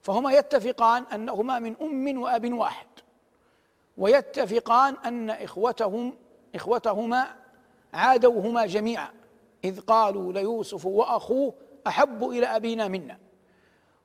فهما 0.01 0.31
يتفقان 0.31 1.03
أنهما 1.03 1.59
من 1.59 1.75
أم 1.81 2.21
وأب 2.21 2.53
واحد. 2.53 2.87
ويتفقان 4.01 4.95
أن 5.05 5.29
إخوتهم 5.29 6.13
إخوتهما 6.55 7.35
عادوهما 7.93 8.65
جميعا. 8.65 9.09
إذ 9.63 9.79
قالوا 9.79 10.33
ليوسف 10.33 10.85
وأخوه 10.85 11.53
أحب 11.87 12.29
إلى 12.29 12.45
أبينا 12.45 12.87
منا. 12.87 13.17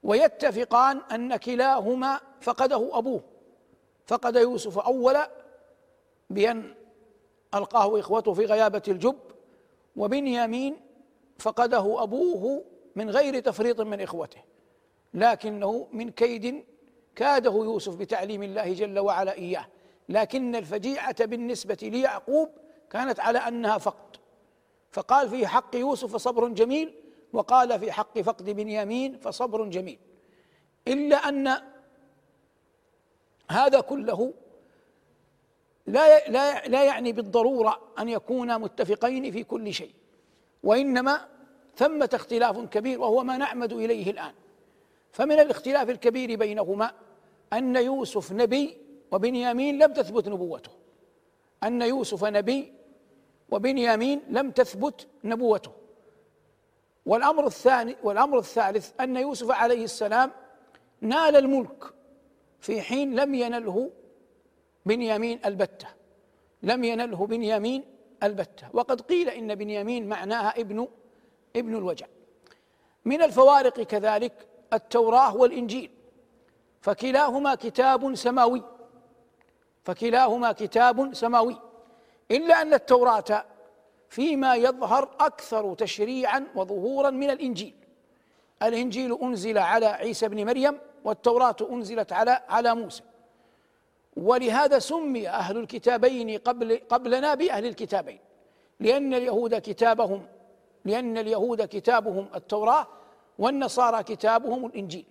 ويتفقان 0.03 0.99
أن 1.13 1.37
كلاهما 1.37 2.21
فقده 2.41 2.99
أبوه. 2.99 3.21
فقد 4.07 4.37
يوسف 4.37 4.79
أولا 4.79 5.31
بأن 6.31 6.75
ألقاه 7.55 8.01
إخوته 8.01 8.35
في 8.35 8.45
غيابة 8.45 8.83
الجب 8.89 9.19
وبنيامين 9.97 10.77
فقده 11.39 12.03
أبوه 12.03 12.65
من 12.97 13.11
غير 13.11 13.41
تفريط 13.41 13.81
من 13.81 14.01
إخوته. 14.01 14.41
لكنه 15.15 15.89
من 15.93 16.11
كيد 16.11 16.65
كاده 17.15 17.53
يوسف 17.53 17.97
بتعليم 17.97 18.43
الله 18.43 18.73
جل 18.73 18.99
وعلا 18.99 19.33
إياه. 19.33 19.67
لكن 20.09 20.57
الفجيعة 20.57 21.25
بالنسبة 21.25 21.79
ليعقوب 21.83 22.51
كانت 22.91 23.21
على 23.21 23.39
أنها 23.39 23.79
فقد. 23.79 24.17
فقال 24.91 25.29
في 25.29 25.47
حق 25.47 25.77
يوسف 25.77 26.17
صبر 26.17 26.49
جميل 26.49 26.95
وقال 27.33 27.81
في 27.81 27.93
حق 27.93 28.21
فقد 28.21 28.51
بنيامين 28.51 29.19
فصبر 29.19 29.65
جميل. 29.65 29.99
إلا 30.89 31.17
أن 31.17 31.57
هذا 33.51 33.81
كله 33.81 34.35
لا 35.87 36.29
لا 36.29 36.69
لا 36.69 36.85
يعني 36.85 37.13
بالضرورة 37.13 37.81
أن 37.99 38.09
يكونا 38.09 38.59
متفقين 38.59 39.31
في 39.31 39.45
كل 39.45 39.73
شيء. 39.73 39.93
وإنما 40.63 41.29
ثمة 41.77 42.11
اختلاف 42.15 42.59
كبير 42.59 43.01
وهو 43.01 43.25
ما 43.25 43.37
نعمد 43.37 43.73
إليه 43.73 44.11
الآن. 44.11 44.35
فمن 45.13 45.41
الاختلاف 45.41 45.91
الكبير 45.91 46.37
بينهما 46.37 46.93
أن 47.53 47.77
يوسف 47.77 48.33
نبي 48.33 48.86
وبنيامين 49.13 49.79
لم 49.79 49.93
تثبت 49.93 50.29
نبوته. 50.29 50.71
أن 51.65 51.83
يوسف 51.83 52.25
نبي 52.25 52.73
وبنيامين 53.51 54.23
لم 54.29 54.51
تثبت 54.51 55.07
نبوته. 55.25 55.73
والأمر 57.07 57.47
الثاني 57.47 57.97
والأمر 58.03 58.39
الثالث 58.39 58.93
أن 59.01 59.17
يوسف 59.17 59.51
عليه 59.51 59.85
السلام 59.85 60.33
نال 61.01 61.37
الملك 61.37 61.85
في 62.61 62.81
حين 62.81 63.15
لم 63.15 63.35
ينله 63.35 63.91
بنيامين 64.87 65.41
البتة. 65.45 65.89
لم 66.63 66.85
ينله 66.85 67.27
بنيامين 67.27 67.85
البتة. 68.23 68.69
وقد 68.73 69.01
قيل 69.01 69.29
إن 69.29 69.55
بنيامين 69.55 70.09
معناها 70.09 70.61
ابن 70.61 70.89
ابن 71.57 71.77
الوجع. 71.77 72.07
من 73.05 73.23
الفوارق 73.23 73.81
كذلك 73.81 74.49
التوراة 74.73 75.37
والإنجيل. 75.37 75.91
فكلاهما 76.81 77.55
كتاب 77.55 78.15
سماوي. 78.15 78.63
فكلاهما 79.87 80.53
كتاب 80.53 81.15
سماوي. 81.15 81.57
إلا 82.31 82.63
أن 82.63 82.75
التوراة 82.75 83.45
فيما 84.09 84.55
يظهر 84.55 85.09
أكثر 85.21 85.75
تشريعا 85.75 86.47
وظهورا 86.55 87.11
من 87.11 87.31
الإنجيل. 87.31 87.75
الإنجيل 88.63 89.19
أنزل 89.23 89.59
على 89.59 89.87
عيسى 89.87 90.29
بن 90.29 90.47
مريم 90.47 90.79
والتوراة 91.05 91.57
أنزلت 91.71 92.13
على 92.13 92.43
على 92.49 92.75
موسى. 92.75 93.03
ولهذا 94.17 94.79
سمي 94.79 95.29
أهل 95.29 95.57
الكتابين 95.59 96.39
قبل 96.39 96.81
قبلنا 96.89 97.35
بأهل 97.35 97.67
الكتابين. 97.67 98.19
لأن 98.81 99.15
اليهود 99.15 99.55
كتابهم 99.55 100.27
لأن 100.85 101.19
اليهود 101.19 101.63
كتابهم 101.63 102.29
التوراة 102.35 102.87
والنصارى 103.39 104.03
كتابهم 104.03 104.67
الإنجيل. 104.67 105.07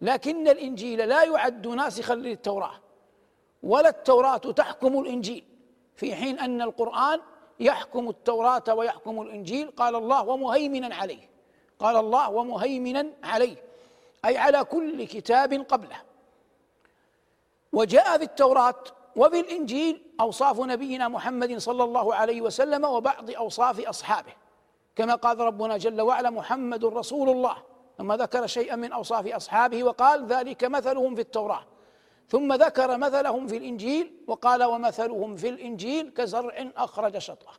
لكن 0.00 0.48
الإنجيل 0.48 1.08
لا 1.08 1.24
يعد 1.24 1.66
ناسخا 1.66 2.14
للتوراة. 2.14 2.89
ولا 3.62 3.88
التوراة 3.88 4.36
تحكم 4.36 4.98
الإنجيل. 5.00 5.44
في 5.96 6.14
حين 6.14 6.38
أن 6.38 6.62
القرآن 6.62 7.20
يحكم 7.60 8.08
التوراة 8.08 8.74
ويحكم 8.74 9.22
الإنجيل 9.22 9.70
قال 9.70 9.94
الله 9.94 10.22
ومهيمنا 10.22 10.94
عليه. 10.94 11.28
قال 11.78 11.96
الله 11.96 12.30
ومهيمنا 12.30 13.06
عليه. 13.24 13.56
أي 14.24 14.38
على 14.38 14.64
كل 14.64 15.04
كتاب 15.04 15.52
قبله. 15.52 15.96
وجاء 17.72 18.18
في 18.18 18.24
التوراة 18.24 18.84
وفي 19.16 19.40
الإنجيل 19.40 20.02
أوصاف 20.20 20.60
نبينا 20.60 21.08
محمد 21.08 21.58
صلى 21.58 21.84
الله 21.84 22.14
عليه 22.14 22.40
وسلم 22.40 22.84
وبعض 22.84 23.30
أوصاف 23.30 23.80
أصحابه. 23.80 24.32
كما 24.96 25.14
قال 25.14 25.38
ربنا 25.38 25.76
جل 25.76 26.00
وعلا 26.00 26.30
محمد 26.30 26.84
رسول 26.84 27.28
الله. 27.28 27.56
ثم 27.98 28.12
ذكر 28.12 28.46
شيئا 28.46 28.76
من 28.76 28.92
أوصاف 28.92 29.26
أصحابه 29.26 29.84
وقال 29.84 30.26
ذلك 30.26 30.64
مثلهم 30.64 31.14
في 31.14 31.20
التوراة. 31.20 31.64
ثم 32.30 32.52
ذكر 32.52 32.96
مثلهم 32.98 33.46
في 33.46 33.56
الإنجيل 33.56 34.12
وقال 34.26 34.64
ومثلهم 34.64 35.36
في 35.36 35.48
الإنجيل 35.48 36.10
كزرع 36.10 36.70
أخرج 36.76 37.18
شطره 37.18 37.52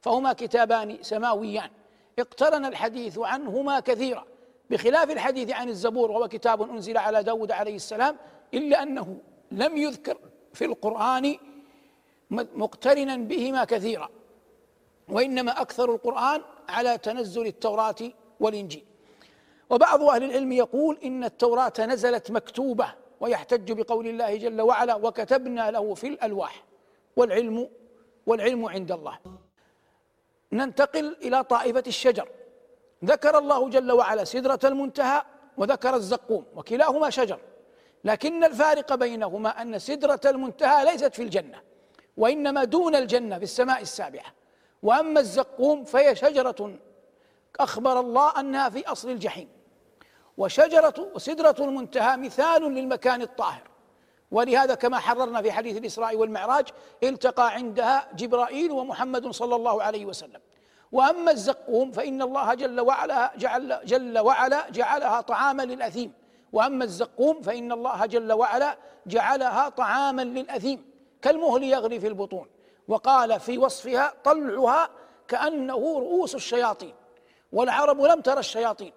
فهما 0.00 0.32
كتابان 0.32 0.98
سماويان. 1.02 1.70
اقترن 2.18 2.64
الحديث 2.64 3.18
عنهما 3.18 3.80
كثيرا. 3.80 4.24
بخلاف 4.70 5.10
الحديث 5.10 5.50
عن 5.52 5.68
الزبور 5.68 6.10
وهو 6.10 6.28
كتاب 6.28 6.70
أنزل 6.70 6.96
على 6.96 7.22
داود 7.22 7.52
عليه 7.52 7.76
السلام 7.76 8.16
إلا 8.54 8.82
أنه 8.82 9.18
لم 9.52 9.76
يذكر 9.76 10.18
في 10.52 10.64
القرآن 10.64 11.36
مقترنا 12.30 13.16
بهما 13.16 13.64
كثيرا. 13.64 14.08
وإنما 15.08 15.60
أكثر 15.60 15.94
القرآن 15.94 16.42
على 16.68 16.98
تنزل 16.98 17.46
التوراة 17.46 17.96
والإنجيل. 18.40 18.84
وبعض 19.70 20.02
أهل 20.02 20.24
العلم 20.24 20.52
يقول 20.52 20.98
إن 21.04 21.24
التوراة 21.24 21.72
نزلت 21.78 22.30
مكتوبة 22.30 22.94
ويحتج 23.20 23.72
بقول 23.72 24.06
الله 24.06 24.36
جل 24.36 24.60
وعلا 24.60 24.94
وكتبنا 24.94 25.70
له 25.70 25.94
في 25.94 26.06
الألواح. 26.06 26.64
والعلم 27.16 27.68
والعلم 28.26 28.64
عند 28.64 28.92
الله. 28.92 29.18
ننتقل 30.52 31.16
إلى 31.22 31.44
طائفة 31.44 31.82
الشجر. 31.86 32.28
ذكر 33.04 33.38
الله 33.38 33.68
جل 33.68 33.92
وعلا 33.92 34.24
سدرة 34.24 34.58
المنتهى 34.64 35.22
وذكر 35.56 35.94
الزقوم 35.94 36.44
وكلاهما 36.56 37.10
شجر. 37.10 37.40
لكن 38.04 38.44
الفارق 38.44 38.94
بينهما 38.94 39.62
أن 39.62 39.78
سدرة 39.78 40.20
المنتهى 40.26 40.84
ليست 40.84 41.14
في 41.14 41.22
الجنة 41.22 41.62
وإنما 42.16 42.64
دون 42.64 42.96
الجنة 42.96 43.38
في 43.38 43.44
السماء 43.44 43.80
السابعة. 43.80 44.32
وأما 44.82 45.20
الزقوم 45.20 45.84
فهي 45.84 46.14
شجرة 46.16 46.78
أخبر 47.60 48.00
الله 48.00 48.40
أنها 48.40 48.68
في 48.68 48.86
أصل 48.86 49.10
الجحيم. 49.10 49.48
وشجرة 50.38 51.08
وسدرة 51.14 51.56
المنتهى 51.58 52.16
مثال 52.16 52.62
للمكان 52.62 53.22
الطاهر. 53.22 53.62
ولهذا 54.30 54.74
كما 54.74 54.98
حررنا 54.98 55.42
في 55.42 55.52
حديث 55.52 55.76
الإسراء 55.76 56.16
والمعراج 56.16 56.68
التقى 57.02 57.52
عندها 57.52 58.08
جبرائيل 58.14 58.70
ومحمد 58.70 59.30
صلى 59.30 59.56
الله 59.56 59.82
عليه 59.82 60.06
وسلم. 60.06 60.40
وأما 60.92 61.30
الزقوم 61.30 61.92
فإن 61.92 62.22
الله 62.22 62.54
جل 62.54 62.80
وعلا 62.80 63.32
جعل 63.36 63.80
جل 63.84 64.18
وعلا 64.18 64.70
جعلها 64.70 65.20
طعاما 65.20 65.62
للأثيم. 65.62 66.12
وأما 66.52 66.84
الزقوم 66.84 67.42
فإن 67.42 67.72
الله 67.72 68.06
جل 68.06 68.32
وعلا 68.32 68.76
جعلها 69.06 69.68
طعاما 69.68 70.22
للأثيم. 70.22 70.90
كالمهل 71.22 71.62
يغلي 71.62 72.00
في 72.00 72.06
البطون. 72.06 72.46
وقال 72.88 73.40
في 73.40 73.58
وصفها 73.58 74.14
طلعها 74.24 74.88
كأنه 75.28 75.98
رؤوس 75.98 76.34
الشياطين. 76.34 76.94
والعرب 77.52 78.00
لم 78.00 78.20
ترى 78.20 78.40
الشياطين. 78.40 78.92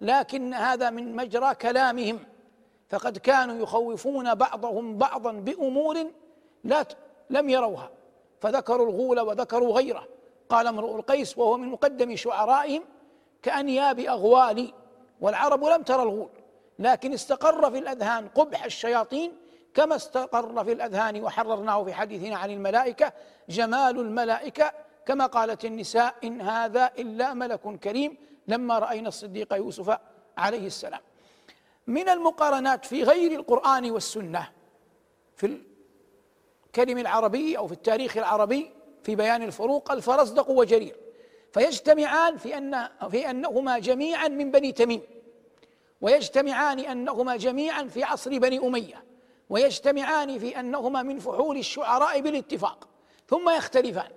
لكن 0.00 0.54
هذا 0.54 0.90
من 0.90 1.16
مجرى 1.16 1.54
كلامهم. 1.54 2.18
فقد 2.88 3.18
كانوا 3.18 3.62
يخوفون 3.62 4.34
بعضهم 4.34 4.98
بعضا 4.98 5.32
بأمور 5.32 6.06
لا 6.64 6.84
لم 7.30 7.48
يروها. 7.48 7.90
فذكروا 8.40 8.86
الغول 8.86 9.20
وذكروا 9.20 9.72
غيره. 9.76 10.08
قال 10.48 10.66
امرؤ 10.66 10.96
القيس 10.96 11.38
وهو 11.38 11.56
من 11.56 11.68
مقدم 11.68 12.16
شعرائهم 12.16 12.82
كأنياب 13.42 14.00
أغوال 14.00 14.72
والعرب 15.20 15.64
لم 15.64 15.82
ترى 15.82 16.02
الغول 16.02 16.28
لكن 16.78 17.12
استقر 17.12 17.70
في 17.70 17.78
الأذهان 17.78 18.28
قبح 18.28 18.64
الشياطين 18.64 19.32
كما 19.74 19.96
استقر 19.96 20.64
في 20.64 20.72
الأذهان 20.72 21.22
وحررناه 21.22 21.84
في 21.84 21.94
حديثنا 21.94 22.36
عن 22.36 22.50
الملائكة 22.50 23.12
جمال 23.48 24.00
الملائكة 24.00 24.72
كما 25.06 25.26
قالت 25.26 25.64
النساء 25.64 26.14
إن 26.24 26.40
هذا 26.40 26.90
إلا 26.98 27.34
ملك 27.34 27.60
كريم 27.60 28.16
لما 28.48 28.78
رأينا 28.78 29.08
الصديق 29.08 29.54
يوسف 29.54 29.98
عليه 30.36 30.66
السلام. 30.66 31.00
من 31.86 32.08
المقارنات 32.08 32.84
في 32.84 33.02
غير 33.02 33.32
القرآن 33.32 33.90
والسنة 33.90 34.52
في 35.36 35.58
الكلم 36.66 36.98
العربي 36.98 37.58
أو 37.58 37.66
في 37.66 37.72
التاريخ 37.72 38.16
العربي 38.16 38.70
في 39.02 39.16
بيان 39.16 39.42
الفروق 39.42 39.92
الفرزدق 39.92 40.50
وجرير. 40.50 40.96
فيجتمعان 41.52 42.36
في 42.36 42.58
أن 42.58 42.88
في 43.10 43.30
أنهما 43.30 43.78
جميعا 43.78 44.28
من 44.28 44.50
بني 44.50 44.72
تميم. 44.72 45.02
ويجتمعان 46.00 46.78
أنهما 46.78 47.36
جميعا 47.36 47.82
في 47.84 48.04
عصر 48.04 48.38
بني 48.38 48.58
أمية. 48.58 49.04
ويجتمعان 49.50 50.38
في 50.38 50.60
أنهما 50.60 51.02
من 51.02 51.18
فحول 51.18 51.56
الشعراء 51.56 52.20
بالاتفاق. 52.20 52.88
ثم 53.28 53.50
يختلفان. 53.50 54.10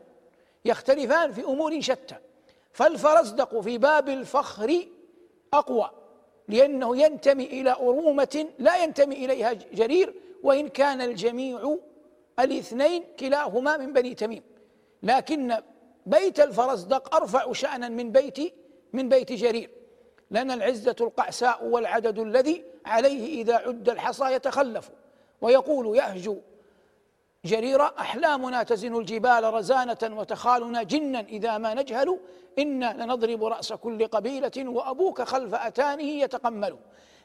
يختلفان 0.65 1.31
في 1.31 1.43
أمور 1.43 1.81
شتى. 1.81 2.15
فالفرزدق 2.71 3.59
في 3.59 3.77
باب 3.77 4.09
الفخر 4.09 4.87
أقوى 5.53 5.89
لأنه 6.47 6.97
ينتمي 6.97 7.43
إلى 7.43 7.71
أرومة 7.71 8.47
لا 8.59 8.83
ينتمي 8.83 9.25
إليها 9.25 9.53
جرير 9.53 10.13
وإن 10.43 10.67
كان 10.67 11.01
الجميع 11.01 11.77
الاثنين 12.39 13.03
كلاهما 13.19 13.77
من 13.77 13.93
بني 13.93 14.15
تميم. 14.15 14.43
لكن 15.03 15.55
بيت 16.05 16.39
الفرزدق 16.39 17.15
أرفع 17.15 17.53
شأنا 17.53 17.89
من 17.89 18.11
بيت 18.11 18.53
من 18.93 19.09
بيت 19.09 19.31
جرير. 19.31 19.69
لنا 20.31 20.53
العزة 20.53 20.95
القعساء 21.01 21.65
والعدد 21.65 22.19
الذي 22.19 22.63
عليه 22.85 23.41
إذا 23.41 23.55
عد 23.55 23.89
الحصى 23.89 24.33
يتخلف 24.33 24.89
ويقول 25.41 25.97
يهجو 25.97 26.37
جريرة 27.45 27.93
أحلامنا 27.99 28.63
تزن 28.63 28.95
الجبال 28.95 29.53
رزانة 29.53 29.97
وتخالنا 30.03 30.83
جنا 30.83 31.19
إذا 31.19 31.57
ما 31.57 31.73
نجهل. 31.73 32.19
إنا 32.59 33.03
لنضرب 33.03 33.43
رأس 33.43 33.73
كل 33.73 34.07
قبيلة 34.07 34.51
وأبوك 34.57 35.21
خلف 35.21 35.53
أتانه 35.53 36.03
يتقمل. 36.03 36.77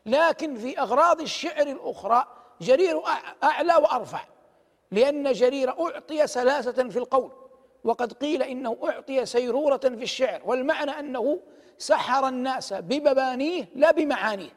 لكن 0.07 0.57
في 0.57 0.81
أغراض 0.81 1.21
الشعر 1.21 1.67
الأخرى 1.67 2.27
جرير 2.61 3.03
أعلى 3.45 3.75
وأرفع. 3.75 4.21
لأن 4.91 5.33
جرير 5.33 5.71
أعطي 5.71 6.27
سلاسة 6.27 6.73
في 6.73 6.99
القول. 6.99 7.31
وقد 7.85 8.13
قيل 8.13 8.43
إنه 8.43 8.79
أعطي 8.85 9.27
سيرورة 9.27 9.77
في 9.77 10.03
الشعر. 10.03 10.41
والمعنى 10.45 10.91
أنه 10.91 11.41
سحر 11.79 12.29
الناس 12.29 12.73
بمبانيه 12.73 13.69
لا 13.75 13.91
بمعانيه. 13.91 14.53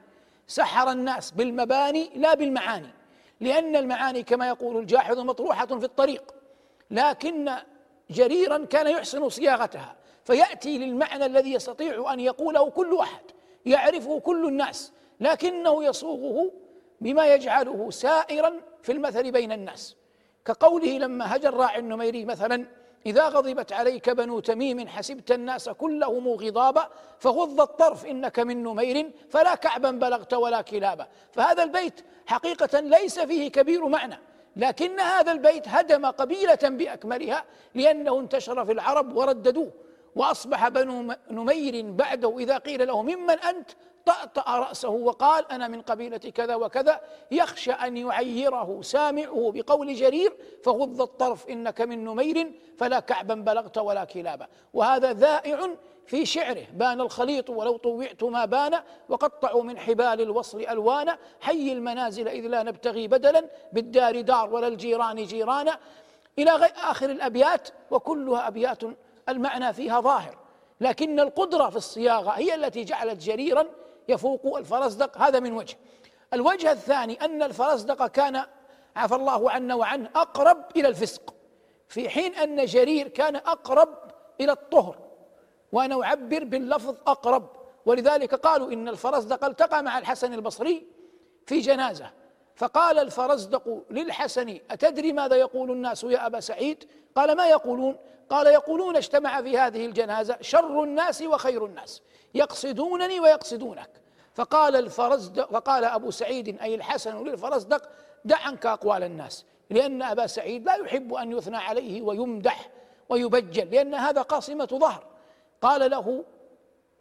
سحر 0.47 0.91
الناس 0.91 1.31
بالمباني 1.31 2.09
لا 2.15 2.33
بالمعاني. 2.35 2.96
لأن 3.41 3.75
المعاني 3.75 4.23
كما 4.23 4.47
يقول 4.47 4.77
الجاحظ 4.77 5.19
مطروحة 5.19 5.65
في 5.65 5.85
الطريق 5.85 6.35
لكن 6.91 7.51
جريرا 8.09 8.65
كان 8.65 8.87
يحسن 8.87 9.29
صياغتها 9.29 9.95
فيأتي 10.23 10.77
للمعنى 10.77 11.25
الذي 11.25 11.53
يستطيع 11.53 12.13
أن 12.13 12.19
يقوله 12.19 12.69
كل 12.69 12.97
أحد 12.97 13.23
يعرفه 13.65 14.19
كل 14.19 14.47
الناس 14.47 14.91
لكنه 15.19 15.83
يصوغه 15.83 16.51
بما 17.01 17.33
يجعله 17.33 17.89
سائرا 17.89 18.53
في 18.83 18.91
المثل 18.91 19.31
بين 19.31 19.51
الناس. 19.51 19.95
كقوله 20.45 20.97
لما 20.97 21.35
هجر 21.35 21.53
راعي 21.53 21.79
النميري 21.79 22.25
مثلا 22.25 22.65
إذا 23.07 23.27
غضبت 23.27 23.73
عليك 23.73 24.09
بنو 24.09 24.39
تميم 24.39 24.87
حسبت 24.87 25.31
الناس 25.31 25.69
كلهم 25.69 26.27
غضابا 26.27 26.89
فغض 27.19 27.61
الطرف 27.61 28.05
إنك 28.05 28.39
من 28.39 28.63
نمير 28.63 29.11
فلا 29.29 29.55
كعبا 29.55 29.91
بلغت 29.91 30.33
ولا 30.33 30.61
كلابا. 30.61 31.07
فهذا 31.31 31.63
البيت 31.63 32.01
حقيقة 32.25 32.79
ليس 32.79 33.19
فيه 33.19 33.51
كبير 33.51 33.87
معنى 33.87 34.19
لكن 34.55 34.99
هذا 34.99 35.31
البيت 35.31 35.67
هدم 35.67 36.05
قبيلة 36.05 36.59
بأكملها 36.63 37.45
لأنه 37.75 38.19
انتشر 38.19 38.65
في 38.65 38.71
العرب 38.71 39.15
ورددوه. 39.15 39.71
وأصبح 40.15 40.67
بنو 40.67 41.15
نمير 41.31 41.91
بعده 41.91 42.37
إذا 42.39 42.57
قيل 42.57 42.87
له 42.87 43.01
ممن 43.01 43.39
أنت؟ 43.39 43.71
طأطأ 44.05 44.59
رأسه 44.59 44.89
وقال 44.89 45.51
أنا 45.51 45.67
من 45.67 45.81
قبيلة 45.81 46.17
كذا 46.17 46.55
وكذا 46.55 47.01
يخشى 47.31 47.71
أن 47.71 47.97
يعيره 47.97 48.81
سامعه 48.81 49.51
بقول 49.55 49.93
جرير 49.93 50.33
فغض 50.63 51.01
الطرف 51.01 51.47
إنك 51.47 51.81
من 51.81 52.03
نمير 52.03 52.51
فلا 52.77 52.99
كعبا 52.99 53.33
بلغت 53.33 53.77
ولا 53.77 54.03
كلابا. 54.03 54.47
وهذا 54.73 55.13
ذائع 55.13 55.69
في 56.05 56.25
شعره 56.25 56.65
بان 56.73 57.01
الخليط 57.01 57.49
ولو 57.49 57.77
طوعت 57.77 58.23
ما 58.23 58.45
بان 58.45 58.81
وقطعوا 59.09 59.63
من 59.63 59.77
حبال 59.77 60.21
الوصل 60.21 60.61
ألوانا. 60.61 61.17
حي 61.41 61.71
المنازل 61.71 62.27
إذ 62.27 62.47
لا 62.47 62.63
نبتغي 62.63 63.07
بدلا 63.07 63.45
بالدار 63.73 64.21
دار 64.21 64.53
ولا 64.53 64.67
الجيران 64.67 65.23
جيرانا. 65.23 65.79
إلى 66.39 66.51
آخر 66.83 67.09
الأبيات 67.09 67.69
وكلها 67.91 68.47
أبيات 68.47 68.83
المعنى 69.29 69.73
فيها 69.73 70.01
ظاهر 70.01 70.37
لكن 70.81 71.19
القدرة 71.19 71.69
في 71.69 71.75
الصياغة 71.75 72.29
هي 72.29 72.55
التي 72.55 72.83
جعلت 72.83 73.23
جريرا 73.23 73.65
يفوق 74.07 74.57
الفرزدق. 74.57 75.17
هذا 75.17 75.39
من 75.39 75.53
وجه. 75.53 75.77
الوجه 76.33 76.71
الثاني 76.71 77.25
أن 77.25 77.43
الفرزدق 77.43 78.07
كان 78.07 78.43
عفى 78.95 79.15
الله 79.15 79.51
عنا 79.51 79.75
وعنه 79.75 80.09
أقرب 80.15 80.57
إلى 80.75 80.87
الفسق 80.87 81.33
في 81.87 82.09
حين 82.09 82.35
أن 82.35 82.65
جرير 82.65 83.07
كان 83.07 83.35
أقرب 83.35 83.89
إلى 84.41 84.51
الطهر. 84.51 84.97
وأنا 85.71 86.03
أعبر 86.03 86.43
باللفظ 86.43 86.95
أقرب. 87.07 87.49
ولذلك 87.85 88.35
قالوا 88.35 88.71
إن 88.71 88.87
الفرزدق 88.87 89.45
التقى 89.45 89.83
مع 89.83 89.97
الحسن 89.97 90.33
البصري 90.33 90.87
في 91.45 91.59
جنازة. 91.59 92.11
فقال 92.55 92.99
الفرزدق 92.99 93.83
للحسن 93.89 94.59
أتدري 94.71 95.13
ماذا 95.13 95.35
يقول 95.35 95.71
الناس 95.71 96.03
يا 96.03 96.25
أبا 96.25 96.39
سعيد؟ 96.39 96.83
قال 97.15 97.37
ما 97.37 97.47
يقولون؟ 97.47 97.97
قال 98.29 98.47
يقولون 98.47 98.95
اجتمع 98.95 99.41
في 99.41 99.57
هذه 99.57 99.85
الجنازة 99.85 100.37
شر 100.41 100.83
الناس 100.83 101.21
وخير 101.21 101.65
الناس. 101.65 102.01
يقصدونني 102.33 103.19
ويقصدونك. 103.19 103.89
فقال 104.33 104.75
الفرزدق 104.75 105.51
فقال 105.51 105.83
أبو 105.85 106.11
سعيد 106.11 106.61
أي 106.61 106.75
الحسن 106.75 107.23
للفرزدق 107.23 107.89
دع 108.25 108.37
عنك 108.39 108.65
أقوال 108.65 109.03
الناس 109.03 109.45
لأن 109.69 110.01
أبا 110.01 110.27
سعيد 110.27 110.65
لا 110.65 110.75
يحب 110.75 111.13
أن 111.13 111.31
يثنى 111.31 111.57
عليه 111.57 112.01
ويمدح 112.01 112.69
ويبجل 113.09 113.71
لأن 113.71 113.95
هذا 113.95 114.21
قاصمة 114.21 114.65
ظهر. 114.65 115.03
قال 115.61 115.91
له 115.91 116.23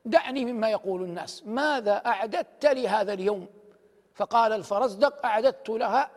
دعني 0.04 0.44
مما 0.44 0.70
يقول 0.70 1.02
الناس 1.02 1.42
ماذا 1.46 1.92
أعددت 2.06 2.66
لهذا 2.66 3.12
اليوم؟ 3.12 3.46
فقال 4.14 4.52
الفرزدق 4.52 5.26
أعددت 5.26 5.68
لها 5.68 6.10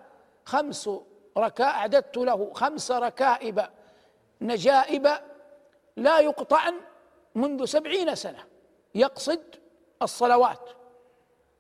خمس 0.46 0.90
ركا 1.38 1.64
أعددت 1.64 2.18
له 2.18 2.52
خمس 2.54 2.92
ركائب 2.92 3.66
نجائب 4.42 5.10
لا 5.98 6.20
يقطعن 6.20 6.74
منذ 7.36 7.66
سبعين 7.66 8.16
سنة 8.16 8.44
يقصد 8.96 9.42
الصلوات. 10.02 10.70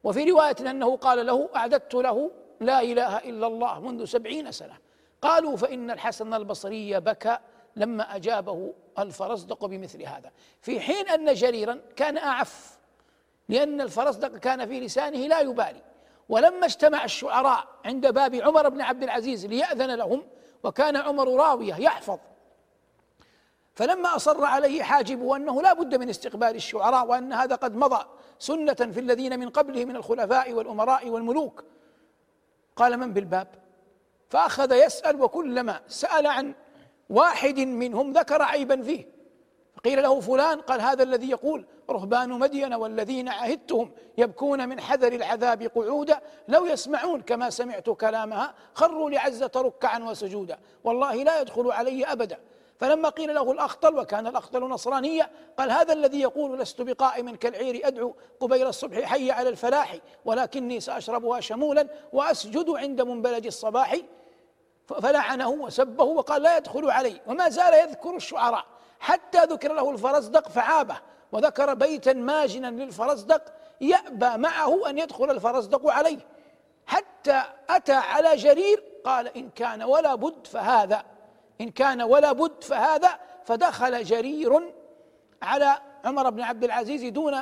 وفي 0.03 0.31
رواية 0.31 0.55
أنه 0.59 0.97
قال 0.97 1.25
له 1.25 1.49
أعددت 1.55 1.95
له 1.95 2.31
لا 2.59 2.81
إله 2.81 3.17
إلا 3.17 3.47
الله 3.47 3.79
منذ 3.79 4.05
سبعين 4.05 4.51
سنة. 4.51 4.77
قالوا 5.21 5.57
فإن 5.57 5.91
الحسن 5.91 6.33
البصري 6.33 6.99
بكى 6.99 7.37
لما 7.75 8.15
أجابه 8.15 8.73
الفرزدق 8.99 9.65
بمثل 9.65 10.03
هذا. 10.03 10.31
في 10.61 10.79
حين 10.79 11.09
أن 11.09 11.33
جريرا 11.33 11.81
كان 11.95 12.17
أعف 12.17 12.79
لأن 13.49 13.81
الفرزدق 13.81 14.37
كان 14.37 14.67
في 14.67 14.79
لسانه 14.79 15.27
لا 15.27 15.39
يبالي. 15.39 15.81
ولما 16.29 16.65
اجتمع 16.65 17.03
الشعراء 17.03 17.67
عند 17.85 18.07
باب 18.07 18.35
عمر 18.35 18.69
بن 18.69 18.81
عبد 18.81 19.03
العزيز 19.03 19.45
ليأذن 19.45 19.95
لهم 19.95 20.25
وكان 20.63 20.95
عمر 20.95 21.35
راوية 21.35 21.75
يحفظ 21.75 22.19
فلما 23.79 24.15
أصر 24.15 24.45
عليه 24.45 24.83
حاجبه 24.83 25.35
أنه 25.35 25.61
لا 25.61 25.73
بد 25.73 25.95
من 25.95 26.09
استقبال 26.09 26.55
الشعراء 26.55 27.07
وأن 27.07 27.33
هذا 27.33 27.55
قد 27.55 27.75
مضى 27.75 28.05
سنة 28.39 28.73
في 28.73 28.99
الذين 28.99 29.39
من 29.39 29.49
قبله 29.49 29.85
من 29.85 29.95
الخلفاء 29.95 30.53
والأمراء 30.53 31.09
والملوك. 31.09 31.63
قال 32.75 32.97
من 32.97 33.13
بالباب؟ 33.13 33.47
فأخذ 34.29 34.71
يسأل 34.71 35.21
وكلما 35.21 35.81
سأل 35.87 36.27
عن 36.27 36.53
واحد 37.09 37.59
منهم 37.59 38.11
ذكر 38.11 38.41
عيبا 38.41 38.81
فيه. 38.81 39.05
فقيل 39.75 40.03
له 40.03 40.19
فلان؟ 40.19 40.61
قال 40.61 40.81
هذا 40.81 41.03
الذي 41.03 41.29
يقول 41.29 41.65
رهبان 41.89 42.29
مدين 42.29 42.73
والذين 42.73 43.29
عهدتهم 43.29 43.91
يبكون 44.17 44.69
من 44.69 44.81
حذر 44.81 45.13
العذاب 45.13 45.63
قعودا. 45.63 46.19
لو 46.47 46.65
يسمعون 46.65 47.21
كما 47.21 47.49
سمعت 47.49 47.89
كلامها 47.89 48.53
خروا 48.73 49.09
لعزة 49.09 49.51
ركعا 49.55 49.99
وسجودا. 49.99 50.59
والله 50.83 51.23
لا 51.23 51.41
يدخل 51.41 51.71
علي 51.71 52.05
أبدا. 52.05 52.39
فلما 52.79 53.09
قيل 53.09 53.35
له 53.35 53.51
الأخطل 53.51 53.97
وكان 53.97 54.27
الأخطل 54.27 54.59
نصرانيا 54.59 55.29
قال 55.57 55.71
هذا 55.71 55.93
الذي 55.93 56.21
يقول 56.21 56.59
لست 56.59 56.81
بقائم 56.81 57.35
كالعير 57.35 57.87
أدعو 57.87 58.15
قبيل 58.39 58.67
الصبح 58.67 59.01
حي 59.01 59.31
على 59.31 59.49
الفلاح 59.49 59.97
ولكني 60.25 60.79
سأشربها 60.79 61.39
شمولا 61.39 61.87
وأسجد 62.13 62.69
عند 62.69 63.01
منبلج 63.01 63.45
الصباح 63.45 63.97
فلعنه 64.87 65.49
وسبه 65.49 66.03
وقال 66.03 66.41
لا 66.41 66.57
يدخل 66.57 66.91
علي 66.91 67.21
وما 67.27 67.49
زال 67.49 67.73
يذكر 67.73 68.15
الشعراء. 68.15 68.65
حتى 68.99 69.43
ذكر 69.43 69.73
له 69.73 69.91
الفرزدق 69.91 70.49
فعابه 70.49 70.97
وذكر 71.31 71.73
بيتا 71.73 72.13
ماجنا 72.13 72.67
للفرزدق 72.67 73.41
يأبى 73.81 74.37
معه 74.37 74.89
أن 74.89 74.97
يدخل 74.97 75.31
الفرزدق 75.31 75.91
عليه. 75.91 76.19
حتى 76.85 77.41
أتى 77.69 77.93
على 77.93 78.35
جرير 78.35 78.83
قال 79.05 79.37
إن 79.37 79.49
كان 79.49 79.83
ولا 79.83 80.15
بد 80.15 80.47
فهذا. 80.47 81.03
إن 81.61 81.71
كان 81.71 82.01
ولا 82.01 82.31
بد 82.31 82.63
فهذا 82.63 83.19
فدخل 83.45 84.03
جرير 84.03 84.73
على 85.41 85.81
عمر 86.05 86.29
بن 86.29 86.41
عبد 86.41 86.63
العزيز 86.63 87.05
دون 87.05 87.41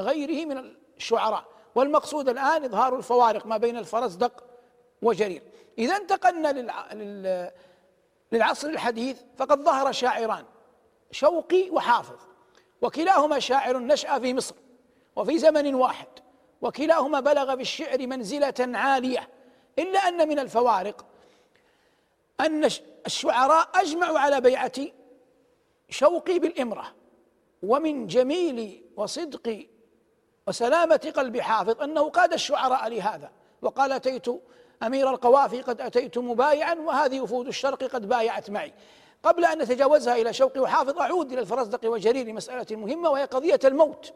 غيره 0.00 0.46
من 0.46 0.74
الشعراء. 0.96 1.44
والمقصود 1.74 2.28
الآن 2.28 2.64
إظهار 2.64 2.96
الفوارق 2.96 3.46
ما 3.46 3.56
بين 3.56 3.76
الفرزدق 3.76 4.44
وجرير. 5.02 5.42
إذا 5.78 5.96
انتقلنا 5.96 6.48
للعصر 8.32 8.68
الحديث 8.68 9.20
فقد 9.36 9.62
ظهر 9.62 9.92
شاعران 9.92 10.44
شوقي 11.10 11.70
وحافظ 11.70 12.18
وكلاهما 12.82 13.38
شاعر 13.38 13.78
نشأ 13.78 14.18
في 14.18 14.34
مصر 14.34 14.54
وفي 15.16 15.38
زمن 15.38 15.74
واحد 15.74 16.06
وكلاهما 16.62 17.20
بلغ 17.20 17.54
بالشعر 17.54 18.06
منزلة 18.06 18.54
عالية 18.58 19.28
إلا 19.78 19.98
أن 19.98 20.28
من 20.28 20.38
الفوارق 20.38 21.04
أن 22.40 22.68
الشعراء 23.08 23.68
أجمعوا 23.74 24.18
على 24.18 24.40
بيعة 24.40 24.72
شوقي 25.88 26.38
بالإمرة 26.38 26.94
ومن 27.62 28.06
جميل 28.06 28.84
وصدق 28.96 29.66
وسلامة 30.48 31.12
قلب 31.16 31.40
حافظ 31.40 31.82
أنه 31.82 32.10
قاد 32.10 32.32
الشعراء 32.32 32.88
لهذا. 32.88 33.30
وقال 33.62 33.92
أتيت 33.92 34.26
أمير 34.82 35.10
القوافي 35.10 35.60
قد 35.62 35.80
أتيت 35.80 36.18
مبايعا 36.18 36.74
وهذه 36.74 37.20
وفود 37.20 37.46
الشرق 37.46 37.84
قد 37.84 38.08
بايعت 38.08 38.50
معي. 38.50 38.74
قبل 39.22 39.44
أن 39.44 39.58
نتجاوزها 39.58 40.16
إلى 40.16 40.32
شوقي 40.32 40.60
وحافظ 40.60 40.98
أعود 40.98 41.32
إلى 41.32 41.40
الفرزدق 41.40 41.90
وجرير 41.90 42.26
لمسألة 42.26 42.76
مهمة 42.76 43.10
وهي 43.10 43.24
قضية 43.24 43.60
الموت. 43.64 44.12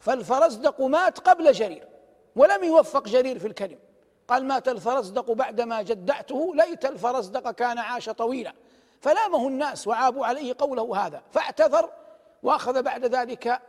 فالفرزدق 0.00 0.80
مات 0.80 1.18
قبل 1.18 1.52
جرير 1.52 1.88
ولم 2.36 2.64
يوفق 2.64 3.08
جرير 3.08 3.38
في 3.38 3.46
الكلم. 3.46 3.78
قال 4.28 4.44
مات 4.44 4.68
الفرزدق 4.68 5.30
بعدما 5.30 5.82
جدعته 5.82 6.54
ليت 6.54 6.84
الفرزدق 6.84 7.50
كان 7.50 7.78
عاش 7.78 8.08
طويلا. 8.10 8.52
فلامه 9.00 9.48
الناس 9.48 9.86
وعابوا 9.86 10.26
عليه 10.26 10.54
قوله 10.58 11.06
هذا. 11.06 11.22
فاعتذر 11.32 11.90
وأخذ 12.42 12.82
بعد 12.82 13.04
ذلك 13.04 13.60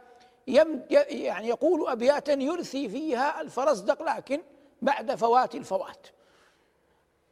يم 0.48 0.86
يعني 0.90 1.48
يقول 1.48 1.90
ابياتا 1.90 2.34
يرثي 2.34 2.90
فيها 2.90 3.42
الفرزدق 3.42 4.04
لكن 4.04 4.42
بعد 4.82 5.16
فوات 5.16 5.56
الفوات. 5.56 6.08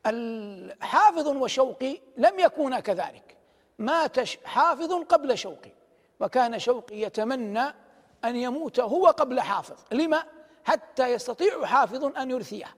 الحافظ 0.06 1.28
وشوقي 1.28 2.00
لم 2.18 2.40
يكونا 2.40 2.80
كذلك. 2.80 3.38
مات 3.80 4.46
حافظ 4.46 4.94
قبل 4.94 5.38
شوقي 5.38 5.72
وكان 6.20 6.60
شوقي 6.60 7.02
يتمنى 7.02 7.74
أن 8.26 8.36
يموت 8.36 8.80
هو 8.80 9.08
قبل 9.08 9.42
حافظ. 9.42 9.78
لما؟ 9.92 10.24
حتى 10.64 11.08
يستطيع 11.08 11.66
حافظ 11.66 12.18
أن 12.18 12.32
يرثيه. 12.32 12.76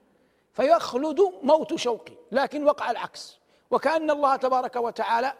فيخلد 0.52 1.20
موت 1.42 1.74
شوقي 1.74 2.12
لكن 2.32 2.64
وقع 2.64 2.90
العكس. 2.90 3.40
وكأن 3.70 4.10
الله 4.10 4.36
تبارك 4.36 4.76
وتعالى 4.76 5.32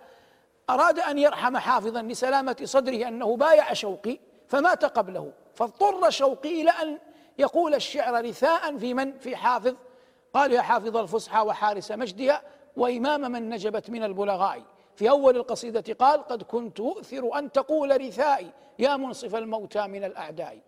أراد 0.70 0.98
أن 0.98 1.18
يرحم 1.18 1.56
حافظا 1.56 2.02
لسلامة 2.02 2.56
صدره 2.64 3.08
أنه 3.08 3.36
بايع 3.36 3.72
شوقي 3.72 4.18
فمات 4.48 4.84
قبله. 4.84 5.32
فاضطر 5.54 6.10
شوقي 6.10 6.62
إلى 6.62 6.70
أن 6.70 6.98
يقول 7.38 7.74
الشعر 7.74 8.24
رثاء 8.24 8.78
في 8.78 8.94
من؟ 8.94 9.18
في 9.18 9.36
حافظ. 9.36 9.74
قال 10.34 10.52
يا 10.52 10.62
حافظ 10.62 10.96
الفصحى 10.96 11.40
وحارس 11.40 11.92
مجدها 11.92 12.42
وإمام 12.76 13.32
من 13.32 13.48
نجبت 13.48 13.90
من 13.90 14.04
البلغاء. 14.04 14.62
في 14.96 15.10
أول 15.10 15.36
القصيدة 15.36 15.94
قال 15.94 16.28
قد 16.28 16.42
كنت 16.42 16.80
أؤثر 16.80 17.38
أن 17.38 17.52
تقول 17.52 18.00
رثائي 18.00 18.50
يا 18.78 18.96
منصف 18.96 19.34
الموتى 19.34 19.86
من 19.86 20.04
الأعداء. 20.04 20.58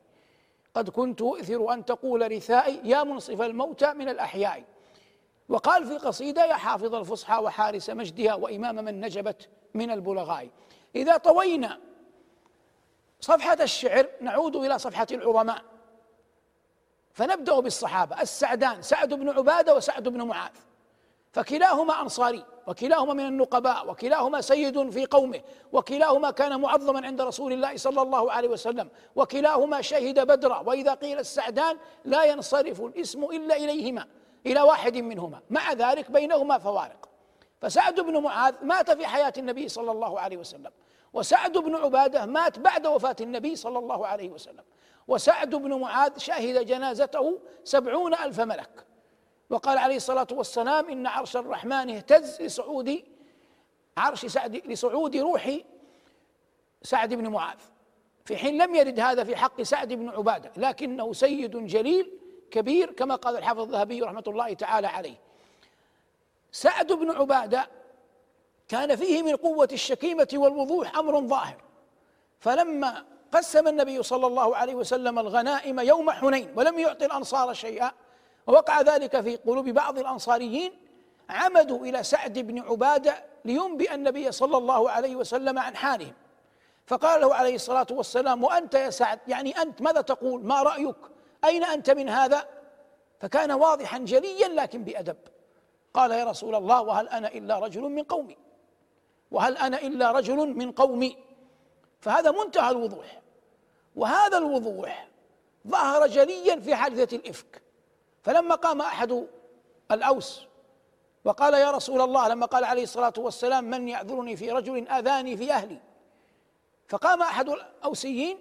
قد 0.75 0.91
كنت 0.91 1.23
أؤثر 1.23 1.73
أن 1.73 1.85
تقول 1.85 2.33
رثائي 2.33 2.81
يا 2.85 3.05
منصف 3.05 3.41
الموتى 3.41 3.95
من 3.95 4.09
الأحياء. 4.09 4.65
وقال 5.49 5.87
في 5.87 5.97
قصيدة 5.97 6.45
يا 6.45 6.55
حافظ 6.55 6.95
الفصحى 6.95 7.43
وحارس 7.43 7.91
مجدها 7.91 8.35
وإمام 8.35 8.75
من 8.75 9.01
نجبت 9.01 9.49
من 9.75 9.91
البلغاء. 9.91 10.49
إذا 10.97 11.17
طوينا 11.17 11.81
صفحة 13.21 13.59
الشعر 13.61 14.09
نعود 14.21 14.57
إلى 14.57 14.79
صفحة 14.79 15.07
العظماء. 15.11 15.63
فنبدأ 17.13 17.61
بالصحابة 17.61 18.21
السعدان 18.21 18.83
سعد 18.83 19.15
بن 19.15 19.29
عبادة 19.29 19.77
وسعد 19.77 20.09
بن 20.09 20.23
معاذ. 20.23 20.51
فكلاهما 21.33 22.03
أنصاري 22.03 22.45
وكلاهما 22.67 23.15
من 23.15 23.27
النقباء 23.27 23.91
وكلاهما 23.91 24.41
سيد 24.41 24.91
في 24.91 25.07
قومه 25.07 25.41
وكلاهما 25.73 26.31
كان 26.31 26.61
معظما 26.61 27.07
عند 27.07 27.21
رسول 27.21 27.53
الله 27.53 27.77
صلى 27.77 28.03
الله 28.03 28.33
عليه 28.33 28.49
وسلم 28.49 28.89
وكلاهما 29.17 29.81
شهد 29.81 30.27
بدرا 30.27 30.59
وإذا 30.67 30.95
قيل 30.95 31.19
السعدان 31.19 31.79
لا 32.05 32.25
ينصرف 32.25 32.81
الاسم 32.81 33.25
إلا 33.25 33.57
إليهما 33.57 34.07
إلى 34.47 34.61
واحد 34.61 34.97
منهما 34.97 35.41
مع 35.51 35.73
ذلك 35.73 36.11
بينهما 36.11 36.59
فوارق. 36.59 37.09
فسعد 37.61 38.01
بن 38.01 38.23
معاذ 38.23 38.55
مات 38.63 38.91
في 38.91 39.07
حياة 39.07 39.33
النبي 39.39 39.69
صلى 39.69 39.91
الله 39.91 40.21
عليه 40.21 40.37
وسلم 40.37 40.71
وسعد 41.13 41.59
بن 41.59 41.77
عبادة 41.77 42.27
مات 42.27 42.59
بعد 42.59 42.87
وفاة 42.87 43.17
النبي 43.21 43.57
صلى 43.57 43.79
الله 43.79 44.07
عليه 44.07 44.31
وسلم 44.31 44.65
وسعد 45.09 45.55
بن 45.55 45.75
معاذ 45.75 46.19
شهد 46.19 46.67
جنازته 46.67 47.41
سبعون 47.65 48.15
ألف 48.15 48.41
ملك. 48.41 48.92
وقال 49.53 49.79
عليه 49.79 49.97
الصلاة 49.97 50.27
والسلام 50.33 50.91
إن 50.91 51.07
عرش 51.07 51.37
الرحمن 51.37 51.91
اهتز 51.91 52.43
لصعود 52.43 53.03
عرش 53.97 54.27
سعد 54.27 54.57
لصعود 54.57 55.17
روح 55.17 55.51
سعد 56.83 57.15
بن 57.15 57.29
معاذ. 57.29 57.59
في 58.25 58.37
حين 58.37 58.63
لم 58.63 58.75
يرد 58.75 59.01
هذا 59.01 59.25
في 59.25 59.37
حق 59.37 59.63
سعد 59.63 59.93
بن 59.93 60.09
عبادة 60.09 60.53
لكنه 60.57 61.13
سيد 61.13 61.67
جليل 61.67 62.11
كبير 62.51 62.93
كما 62.93 63.15
قال 63.15 63.37
الحافظ 63.37 63.61
الذهبي 63.61 64.01
رحمة 64.01 64.25
الله 64.27 64.53
تعالى 64.53 64.87
عليه. 64.87 65.17
سعد 66.53 66.93
بن 66.93 67.11
عبادة 67.11 67.69
كان 68.69 68.97
فيه 68.97 69.23
من 69.23 69.37
قوة 69.37 69.69
الشكيمة 69.73 70.29
والوضوح 70.35 70.97
أمر 70.97 71.21
ظاهر. 71.21 71.63
فلما 72.41 73.05
قسم 73.33 73.69
النبي 73.69 74.03
صلى 74.03 74.27
الله 74.27 74.57
عليه 74.57 74.75
وسلم 74.75 75.19
الغنائم 75.19 75.81
يوم 75.81 76.11
حنين 76.11 76.53
ولم 76.57 76.79
يعطي 76.79 77.07
الأنصار 77.07 77.55
شيئا 77.55 77.93
ووقع 78.47 78.81
ذلك 78.81 79.21
في 79.21 79.37
قلوب 79.37 79.69
بعض 79.69 79.99
الأنصاريين. 79.99 80.73
عمدوا 81.31 81.87
إلى 81.87 82.03
سعد 82.03 82.39
بن 82.39 82.59
عبادة 82.59 83.25
لينبئ 83.45 83.95
النبي 83.95 84.33
صلى 84.33 84.57
الله 84.57 84.91
عليه 84.91 85.17
وسلم 85.17 85.59
عن 85.59 85.77
حالهم. 85.77 86.15
فقال 86.87 87.21
له 87.21 87.35
عليه 87.35 87.55
الصلاة 87.55 87.87
والسلام 87.91 88.45
وأنت 88.45 88.75
يا 88.75 88.91
سعد 88.91 89.19
يعني 89.29 89.63
أنت 89.63 89.83
ماذا 89.83 90.01
تقول؟ 90.01 90.45
ما 90.45 90.63
رأيك؟ 90.63 90.97
أين 91.45 91.65
أنت 91.65 91.91
من 91.91 92.09
هذا؟ 92.09 92.49
فكان 93.21 93.53
واضحا 93.53 93.99
جليا 93.99 94.49
لكن 94.49 94.85
بأدب. 94.85 95.17
قال 95.95 96.11
يا 96.11 96.25
رسول 96.25 96.55
الله 96.55 96.83
وهل 96.83 97.09
أنا 97.09 97.29
إلا 97.29 97.59
رجل 97.59 97.83
من 97.83 98.03
قومي؟ 98.03 98.37
وهل 99.31 99.57
أنا 99.57 99.81
إلا 99.81 100.13
رجل 100.13 100.37
من 100.37 100.73
قومي؟ 100.73 101.17
فهذا 102.01 102.31
منتهى 102.31 102.71
الوضوح. 102.71 103.23
وهذا 103.97 104.39
الوضوح 104.39 105.09
ظهر 105.69 106.07
جليا 106.07 106.61
في 106.61 106.75
حادثة 106.75 107.17
الإفك. 107.17 107.62
فلما 108.23 108.55
قام 108.55 108.81
أحد 108.81 109.27
الأوس 109.91 110.43
وقال 111.25 111.55
يا 111.55 111.71
رسول 111.71 112.01
الله 112.01 112.29
لما 112.29 112.47
قال 112.47 112.65
عليه 112.65 112.83
الصلاة 112.83 113.13
والسلام 113.19 113.65
من 113.65 113.89
يعذرني 113.89 114.37
في 114.37 114.51
رجل 114.51 114.89
آذاني 114.89 115.37
في 115.37 115.53
أهلي؟ 115.53 115.81
فقام 116.89 117.23
أحد 117.23 117.49
الأوسيين 117.49 118.39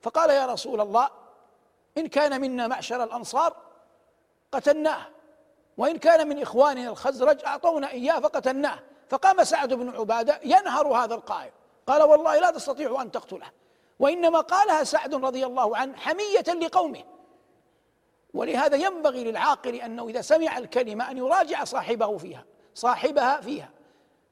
فقال 0.00 0.30
يا 0.30 0.46
رسول 0.46 0.80
الله 0.80 1.10
إن 1.98 2.06
كان 2.06 2.40
منا 2.40 2.66
معشر 2.66 3.04
الأنصار 3.04 3.56
قتلناه 4.52 5.06
وإن 5.76 5.98
كان 5.98 6.28
من 6.28 6.42
إخواننا 6.42 6.90
الخزرج 6.90 7.44
أعطونا 7.44 7.90
إياه 7.90 8.20
فقتلناه. 8.20 8.78
فقام 9.08 9.44
سعد 9.44 9.74
بن 9.74 9.96
عبادة 9.96 10.40
ينهر 10.44 10.86
هذا 10.86 11.14
القائل 11.14 11.50
قال 11.86 12.02
والله 12.02 12.38
لا 12.38 12.50
تستطيع 12.50 13.02
أن 13.02 13.10
تقتله 13.10 13.46
وإنما 13.98 14.40
قالها 14.40 14.84
سعد 14.84 15.14
رضي 15.14 15.46
الله 15.46 15.76
عنه 15.76 15.96
حمية 15.96 16.66
لقومه 16.66 17.04
ولهذا 18.34 18.76
ينبغي 18.76 19.24
للعاقل 19.24 19.74
أنه 19.74 20.08
إذا 20.08 20.20
سمع 20.20 20.58
الكلمة 20.58 21.10
أن 21.10 21.18
يراجع 21.18 21.64
صاحبه 21.64 22.16
فيها 22.16 22.44
صاحبها 22.74 23.40
فيها 23.40 23.70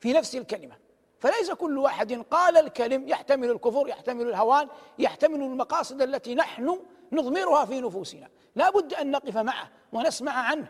في 0.01 0.13
نفس 0.13 0.37
الكلمة. 0.37 0.75
فليس 1.19 1.51
كل 1.51 1.79
واحد 1.79 2.13
قال 2.31 2.57
الكلم 2.57 3.09
يحتمل 3.09 3.51
الكفر 3.51 3.89
يحتمل 3.89 4.29
الهوان 4.29 4.69
يحتمل 4.99 5.43
المقاصد 5.43 6.03
التي 6.03 6.35
نحن 6.35 6.79
نضمرها 7.13 7.65
في 7.65 7.81
نفوسنا. 7.81 8.29
لا 8.57 8.71
بد 8.71 8.95
أن 8.95 9.11
نقف 9.11 9.37
معه 9.37 9.71
ونسمع 9.93 10.33
عنه. 10.33 10.67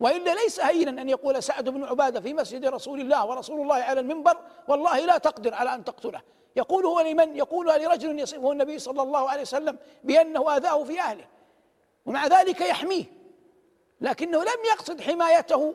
وإلا 0.00 0.34
ليس 0.34 0.60
هينا 0.60 1.02
أن 1.02 1.08
يقول 1.08 1.42
سعد 1.42 1.68
بن 1.68 1.84
عبادة 1.84 2.20
في 2.20 2.34
مسجد 2.34 2.66
رسول 2.66 3.00
الله 3.00 3.26
ورسول 3.26 3.60
الله 3.60 3.74
على 3.74 4.00
المنبر 4.00 4.38
والله 4.68 5.00
لا 5.00 5.18
تقدر 5.18 5.54
على 5.54 5.74
أن 5.74 5.84
تقتله. 5.84 6.20
يقول 6.56 6.86
هو 6.86 7.00
لمن؟ 7.00 7.36
يقول 7.36 7.66
لرجل 7.66 8.20
يصفه 8.20 8.52
النبي 8.52 8.78
صلى 8.78 9.02
الله 9.02 9.30
عليه 9.30 9.42
وسلم 9.42 9.78
بأنه 10.04 10.56
آذاه 10.56 10.84
في 10.84 11.00
أهله. 11.00 11.24
ومع 12.06 12.26
ذلك 12.26 12.60
يحميه. 12.60 13.04
لكنه 14.00 14.38
لم 14.38 14.64
يقصد 14.72 15.00
حمايته 15.00 15.74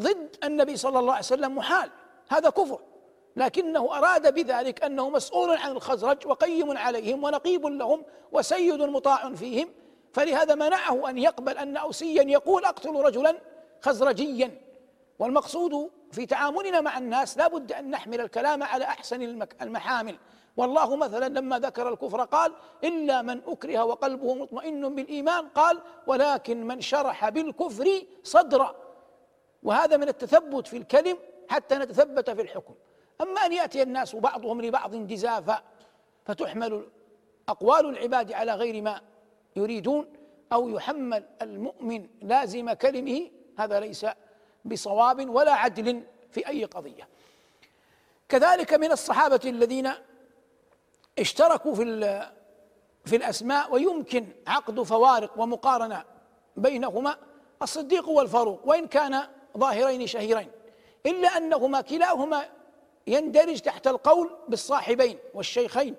ضد 0.00 0.36
النبي 0.44 0.76
صلى 0.76 0.98
الله 0.98 1.12
عليه 1.12 1.24
وسلم 1.24 1.56
محال. 1.56 1.90
هذا 2.28 2.50
كفر. 2.50 2.80
لكنه 3.36 3.98
أراد 3.98 4.34
بذلك 4.34 4.84
أنه 4.84 5.10
مسؤول 5.10 5.56
عن 5.56 5.70
الخزرج 5.70 6.26
وقيم 6.26 6.78
عليهم 6.78 7.24
ونقيب 7.24 7.66
لهم 7.66 8.04
وسيد 8.32 8.82
مطاع 8.82 9.32
فيهم. 9.32 9.68
فلهذا 10.12 10.54
منعه 10.54 11.10
أن 11.10 11.18
يقبل 11.18 11.58
أن 11.58 11.76
أوسيا 11.76 12.22
يقول 12.22 12.64
أقتل 12.64 12.94
رجلا 12.94 13.38
خزرجيا. 13.80 14.60
والمقصود 15.18 15.90
في 16.12 16.26
تعاملنا 16.26 16.80
مع 16.80 16.98
الناس 16.98 17.38
لا 17.38 17.48
بد 17.48 17.72
أن 17.72 17.90
نحمل 17.90 18.20
الكلام 18.20 18.62
على 18.62 18.84
أحسن 18.84 19.22
المحامل. 19.62 20.18
والله 20.58 20.96
مثلا 20.96 21.28
لما 21.28 21.58
ذكر 21.58 21.88
الكفر 21.88 22.24
قال 22.24 22.52
إلا 22.84 23.22
من 23.22 23.40
أكره 23.46 23.84
وقلبه 23.84 24.34
مطمئن 24.34 24.94
بالإيمان 24.94 25.48
قال 25.48 25.80
ولكن 26.06 26.66
من 26.66 26.80
شرح 26.80 27.28
بالكفر 27.28 28.02
صدرا. 28.22 28.74
وهذا 29.62 29.96
من 29.96 30.08
التثبت 30.08 30.66
في 30.66 30.76
الكلم 30.76 31.18
حتى 31.48 31.74
نتثبت 31.74 32.30
في 32.30 32.42
الحكم. 32.42 32.74
أما 33.20 33.46
أن 33.46 33.52
يأتي 33.52 33.82
الناس 33.82 34.16
بعضهم 34.16 34.62
لبعض 34.62 34.94
جزافا 34.94 35.62
فتحمل 36.24 36.88
أقوال 37.48 37.86
العباد 37.88 38.32
على 38.32 38.54
غير 38.54 38.82
ما 38.82 39.00
يريدون 39.56 40.12
أو 40.52 40.68
يحمل 40.68 41.24
المؤمن 41.42 42.08
لازم 42.22 42.72
كلمه 42.72 43.30
هذا 43.58 43.80
ليس 43.80 44.06
بصواب 44.64 45.30
ولا 45.30 45.52
عدل 45.52 46.02
في 46.30 46.48
أي 46.48 46.64
قضية. 46.64 47.08
كذلك 48.28 48.74
من 48.74 48.92
الصحابة 48.92 49.40
الذين 49.44 49.90
اشتركوا 51.20 51.74
في 51.74 51.82
في 53.04 53.16
الأسماء 53.16 53.74
ويمكن 53.74 54.26
عقد 54.46 54.82
فوارق 54.82 55.32
ومقارنة 55.36 56.04
بينهما 56.56 57.16
الصديق 57.62 58.08
والفاروق 58.08 58.60
وإن 58.64 58.86
كان 58.86 59.22
ظاهرين 59.58 60.06
شهيرين. 60.06 60.50
إلا 61.06 61.36
أنهما 61.36 61.80
كلاهما 61.80 62.44
يندرج 63.06 63.60
تحت 63.60 63.86
القول 63.86 64.30
بالصاحبين 64.48 65.18
والشيخين 65.34 65.94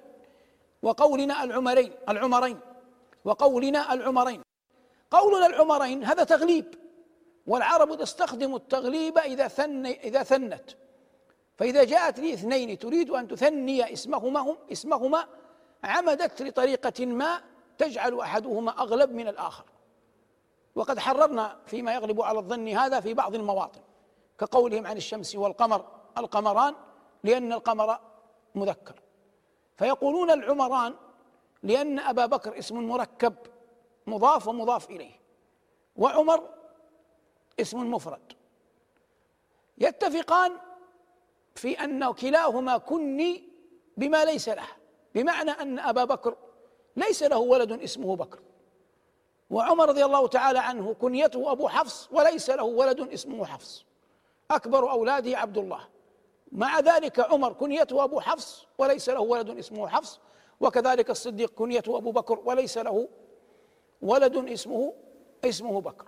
وقولنا 0.82 1.44
العمرين 1.44 1.94
العمرين 2.10 2.60
وقولنا 3.26 3.94
العمرين. 3.94 4.42
قولنا 5.12 5.46
العمرين 5.46 6.04
هذا 6.04 6.24
تغليب 6.24 6.76
والعرب 7.48 7.98
تستخدم 7.98 8.56
التغليب 8.56 9.18
إذا 9.18 9.48
ثن 9.48 9.86
إذا 9.86 10.24
ثنت. 10.24 10.72
فإذا 11.60 11.84
جاءت 11.84 12.20
لي 12.20 12.34
اثنين 12.34 12.78
تريد 12.78 13.10
أن 13.10 13.28
تثني 13.28 13.94
اسمهما 13.94 14.40
هم 14.40 14.58
اسمهما 14.72 15.28
عمدت 15.84 16.42
لطريقة 16.42 17.06
ما 17.06 17.42
تجعل 17.78 18.20
أحدهما 18.20 18.72
أغلب 18.72 19.12
من 19.12 19.28
الآخر. 19.28 19.66
وقد 20.76 21.00
حررنا 21.00 21.60
فيما 21.66 21.94
يغلب 21.94 22.22
على 22.22 22.40
الظن 22.40 22.68
هذا 22.68 23.00
في 23.00 23.14
بعض 23.14 23.36
المواطن 23.36 23.82
كقولهم 24.40 24.88
عن 24.88 24.98
الشمس 24.98 25.36
والقمر 25.36 25.86
القمران 26.18 26.76
لأن 27.24 27.54
القمر 27.54 28.00
مذكر. 28.56 28.96
فيقولون 29.78 30.32
العمران 30.32 30.96
لأن 31.64 32.00
أبا 32.00 32.26
بكر 32.26 32.58
اسم 32.60 32.88
مركب 32.90 33.34
مضاف 34.08 34.48
ومضاف 34.48 34.90
إليه 34.90 35.20
وعمر 35.96 36.50
اسم 37.60 37.92
مفرد. 37.92 38.34
يتفقان 39.78 40.52
في 41.60 41.84
أن 41.84 42.12
كلاهما 42.12 42.78
كني 42.78 43.44
بما 43.98 44.26
ليس 44.26 44.50
له. 44.50 44.68
بمعنى 45.16 45.52
أن 45.52 45.80
أبا 45.80 46.04
بكر 46.04 46.36
ليس 46.96 47.24
له 47.24 47.38
ولد 47.38 47.72
اسمه 47.72 48.16
بكر. 48.16 48.40
وعمر 49.50 49.90
رضي 49.90 50.06
الله 50.06 50.28
تعالى 50.28 50.60
عنه 50.60 50.94
كنيته 50.94 51.52
أبو 51.52 51.68
حفص 51.68 52.10
وليس 52.12 52.50
له 52.50 52.64
ولد 52.64 53.00
اسمه 53.00 53.46
حفص. 53.46 53.86
أكبر 54.52 54.92
أولاده 54.92 55.38
عبد 55.38 55.58
الله. 55.58 55.80
مع 56.52 56.80
ذلك 56.80 57.20
عمر 57.20 57.54
كنيته 57.54 58.04
أبو 58.04 58.20
حفص 58.20 58.68
وليس 58.78 59.10
له 59.10 59.20
ولد 59.20 59.50
اسمه 59.50 59.88
حفص. 59.88 60.20
وكذلك 60.60 61.10
الصديق 61.10 61.54
كنيته 61.54 61.98
أبو 61.98 62.12
بكر 62.12 62.40
وليس 62.46 62.78
له 62.78 63.08
ولد 64.02 64.50
اسمه 64.50 64.94
اسمه 65.46 65.82
بكر. 65.82 66.06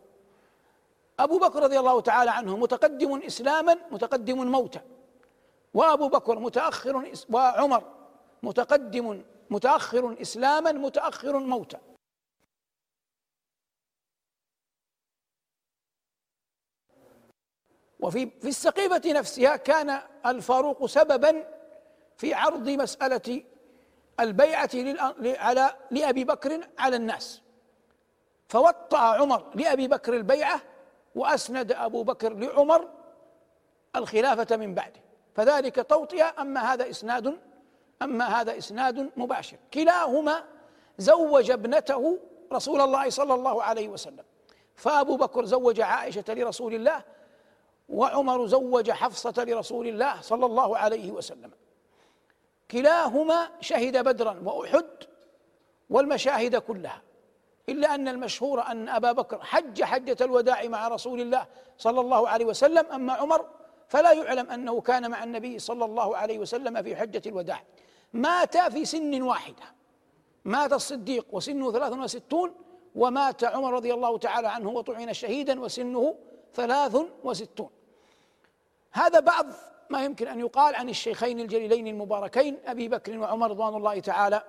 أبو 1.19 1.39
بكر 1.39 1.63
رضي 1.63 1.79
الله 1.79 2.01
تعالى 2.01 2.31
عنه 2.31 2.57
متقدم 2.57 3.21
إسلاما 3.21 3.77
متقدم 3.91 4.51
موتا. 4.51 4.81
وأبو 5.73 6.07
بكر 6.07 6.39
متأخر 6.39 7.13
وعمر 7.29 7.83
متقدم 8.43 9.23
متأخر 9.49 10.21
إسلاما 10.21 10.71
متأخر 10.71 11.39
موتا. 11.39 11.79
وفي 17.99 18.29
في 18.41 18.47
السقيفة 18.47 19.01
نفسها 19.05 19.55
كان 19.55 20.01
الفاروق 20.25 20.85
سببا 20.85 21.47
في 22.17 22.33
عرض 22.33 22.69
مسألة 22.69 23.43
البيعة 24.19 24.69
على 25.39 25.75
لأبي 25.91 26.23
بكر 26.23 26.67
على 26.77 26.95
الناس. 26.95 27.41
فوطأ 28.47 28.99
عمر 28.99 29.51
لأبي 29.55 29.87
بكر 29.87 30.13
البيعة 30.13 30.61
وأسند 31.15 31.71
أبو 31.71 32.03
بكر 32.03 32.33
لعمر 32.33 32.89
الخلافة 33.95 34.57
من 34.57 34.75
بعده. 34.75 35.10
فذلك 35.35 35.85
توطئة 35.89 36.33
أما 36.39 36.73
هذا 36.73 36.89
إسناد 36.89 37.37
أما 38.01 38.25
هذا 38.25 38.57
إسناد 38.57 39.09
مباشر. 39.17 39.57
كلاهما 39.73 40.43
زوج 40.97 41.51
ابنته 41.51 42.19
رسول 42.53 42.81
الله 42.81 43.09
صلى 43.09 43.33
الله 43.33 43.63
عليه 43.63 43.89
وسلم. 43.89 44.23
فأبو 44.75 45.17
بكر 45.17 45.45
زوج 45.45 45.81
عائشة 45.81 46.23
لرسول 46.29 46.73
الله 46.73 47.03
وعمر 47.89 48.47
زوج 48.47 48.91
حفصة 48.91 49.43
لرسول 49.43 49.87
الله 49.87 50.21
صلى 50.21 50.45
الله 50.45 50.77
عليه 50.77 51.11
وسلم. 51.11 51.51
كلاهما 52.71 53.49
شهد 53.59 53.97
بدرا 53.97 54.41
وأحد 54.43 54.85
والمشاهد 55.89 56.55
كلها. 56.55 57.01
إلا 57.69 57.95
أن 57.95 58.07
المشهور 58.07 58.61
أن 58.61 58.89
أبا 58.89 59.11
بكر 59.11 59.41
حج 59.41 59.83
حجة 59.83 60.17
الوداع 60.21 60.67
مع 60.67 60.87
رسول 60.87 61.21
الله 61.21 61.45
صلى 61.77 61.99
الله 61.99 62.29
عليه 62.29 62.45
وسلم 62.45 62.85
أما 62.91 63.13
عمر 63.13 63.45
فلا 63.91 64.11
يعلم 64.11 64.49
أنه 64.49 64.81
كان 64.81 65.11
مع 65.11 65.23
النبي 65.23 65.59
صلى 65.59 65.85
الله 65.85 66.17
عليه 66.17 66.39
وسلم 66.39 66.83
في 66.83 66.95
حجة 66.95 67.21
الوداع. 67.25 67.63
مات 68.13 68.57
في 68.57 68.85
سن 68.85 69.21
واحدة. 69.21 69.63
مات 70.45 70.73
الصديق 70.73 71.25
وسنه 71.31 71.71
ثلاث 71.71 71.93
وستون 71.93 72.55
ومات 72.95 73.43
عمر 73.43 73.73
رضي 73.73 73.93
الله 73.93 74.17
تعالى 74.17 74.47
عنه 74.47 74.69
وطعن 74.69 75.13
شهيدا 75.13 75.61
وسنه 75.61 76.15
ثلاث 76.53 76.97
وستون. 77.23 77.69
هذا 78.91 79.19
بعض 79.19 79.45
ما 79.89 80.05
يمكن 80.05 80.27
أن 80.27 80.39
يقال 80.39 80.75
عن 80.75 80.89
الشيخين 80.89 81.39
الجليلين 81.39 81.87
المباركين 81.87 82.57
أبي 82.65 82.87
بكر 82.87 83.17
وعمر 83.17 83.49
رضوان 83.49 83.75
الله 83.75 83.99
تعالى 83.99 84.43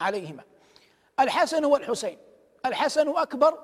عليهما. 0.00 0.42
الحسن 1.20 1.64
والحسين. 1.64 2.18
الحسن 2.66 3.08
أكبر 3.08 3.58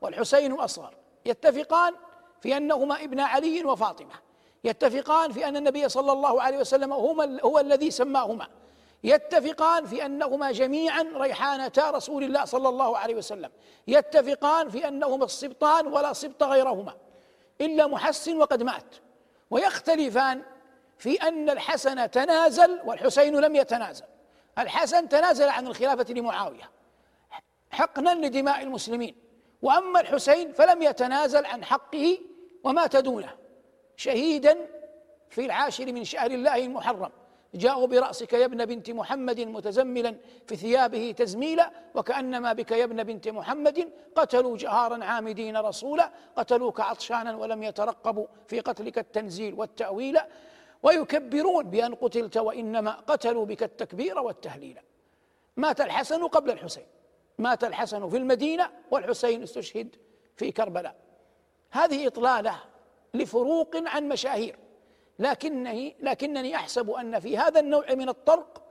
والحسين 0.00 0.52
أصغر. 0.52 0.94
يتفقان 1.26 1.94
في 2.40 2.56
أنهما 2.56 3.04
ابن 3.04 3.20
علي 3.20 3.64
وفاطمة. 3.64 4.27
يتفقان 4.64 5.32
في 5.32 5.48
أن 5.48 5.56
النبي 5.56 5.88
صلى 5.88 6.12
الله 6.12 6.42
عليه 6.42 6.58
وسلم 6.58 6.92
هما 6.92 7.40
هو 7.42 7.58
الذي 7.58 7.90
سماهما. 7.90 8.48
يتفقان 9.04 9.86
في 9.86 10.06
أنهما 10.06 10.52
جميعا 10.52 11.02
ريحانتا 11.16 11.90
رسول 11.90 12.24
الله 12.24 12.44
صلى 12.44 12.68
الله 12.68 12.98
عليه 12.98 13.14
وسلم. 13.14 13.50
يتفقان 13.88 14.68
في 14.68 14.88
أنهما 14.88 15.24
السبطان 15.24 15.86
ولا 15.86 16.12
سبط 16.12 16.42
غيرهما 16.42 16.94
إلا 17.60 17.86
محسن 17.86 18.36
وقد 18.36 18.62
مات. 18.62 18.94
ويختلفان 19.50 20.42
في 20.98 21.14
أن 21.14 21.50
الحسن 21.50 22.10
تنازل 22.10 22.80
والحسين 22.84 23.36
لم 23.36 23.56
يتنازل. 23.56 24.04
الحسن 24.58 25.08
تنازل 25.08 25.48
عن 25.48 25.66
الخلافة 25.66 26.14
لمعاوية 26.14 26.70
حقنا 27.70 28.14
لدماء 28.14 28.62
المسلمين. 28.62 29.16
وأما 29.62 30.00
الحسين 30.00 30.52
فلم 30.52 30.82
يتنازل 30.82 31.46
عن 31.46 31.64
حقه 31.64 32.18
ومات 32.64 32.96
دونه. 32.96 33.47
شهيدا 33.98 34.54
في 35.30 35.44
العاشر 35.44 35.92
من 35.92 36.04
شهر 36.04 36.30
الله 36.30 36.56
المحرم. 36.56 37.10
جاءوا 37.54 37.86
برأسك 37.86 38.32
يا 38.32 38.44
ابن 38.44 38.64
بنت 38.64 38.90
محمد 38.90 39.40
متزملا 39.40 40.16
في 40.46 40.56
ثيابه 40.56 41.14
تزميلا 41.16 41.70
وكأنما 41.94 42.52
بك 42.52 42.70
يا 42.70 42.84
ابن 42.84 43.02
بنت 43.02 43.28
محمد 43.28 43.92
قتلوا 44.14 44.56
جهارا 44.56 45.04
عامدين 45.04 45.56
رسولا 45.56 46.12
قتلوك 46.36 46.80
عطشانا 46.80 47.36
ولم 47.36 47.62
يترقبوا 47.62 48.26
في 48.46 48.60
قتلك 48.60 48.98
التنزيل 48.98 49.54
والتأويل. 49.54 50.18
ويكبرون 50.82 51.70
بأن 51.70 51.94
قتلت 51.94 52.36
وإنما 52.36 52.90
قتلوا 52.90 53.46
بك 53.46 53.62
التكبير 53.62 54.18
والتهليل. 54.18 54.78
مات 55.56 55.80
الحسن 55.80 56.26
قبل 56.26 56.50
الحسين. 56.50 56.86
مات 57.38 57.64
الحسن 57.64 58.08
في 58.08 58.16
المدينة 58.16 58.70
والحسين 58.90 59.42
استشهد 59.42 59.96
في 60.36 60.52
كربلاء. 60.52 60.94
هذه 61.70 62.06
إطلالة 62.06 62.54
لفروق 63.14 63.76
عن 63.76 64.08
مشاهير. 64.08 64.58
لكنني 65.18 65.96
لكنني 66.00 66.56
أحسب 66.56 66.90
أن 66.90 67.20
في 67.20 67.38
هذا 67.38 67.60
النوع 67.60 67.94
من 67.94 68.08
الطرق 68.08 68.62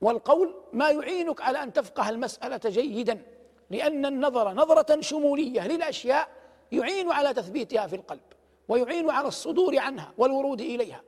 والقول 0.00 0.54
ما 0.72 0.90
يعينك 0.90 1.42
على 1.42 1.62
أن 1.62 1.72
تفقه 1.72 2.10
المسألة 2.10 2.60
جيدا 2.64 3.22
لأن 3.70 4.06
النظر 4.06 4.52
نظرة 4.52 5.00
شمولية 5.00 5.66
للأشياء 5.68 6.28
يعين 6.72 7.12
على 7.12 7.34
تثبيتها 7.34 7.86
في 7.86 7.96
القلب 7.96 8.20
ويعين 8.68 9.10
على 9.10 9.28
الصدور 9.28 9.78
عنها 9.78 10.12
والورود 10.18 10.60
إليها 10.60 11.02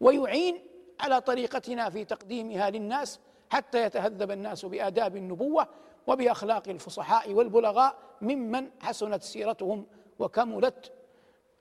ويعين 0.00 0.60
على 1.00 1.20
طريقتنا 1.20 1.90
في 1.90 2.04
تقديمها 2.04 2.70
للناس 2.70 3.20
حتى 3.50 3.82
يتهذب 3.82 4.30
الناس 4.30 4.64
بآداب 4.64 5.16
النبوة 5.16 5.68
وبأخلاق 6.06 6.68
الفصحاء 6.68 7.32
والبلغاء 7.32 7.96
ممن 8.20 8.70
حسنت 8.80 9.22
سيرتهم 9.22 9.86
وكملت 10.18 10.92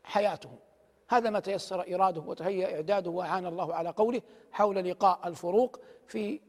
حياتهم 0.03 0.55
هذا 1.09 1.29
ما 1.29 1.39
تيسر 1.39 1.95
إراده 1.95 2.21
وتهيأ 2.21 2.75
إعداده 2.75 3.11
وأعان 3.11 3.45
الله 3.45 3.73
على 3.73 3.89
قوله 3.89 4.21
حول 4.51 4.89
لقاء 4.89 5.27
الفروق 5.27 5.79
في 6.07 6.39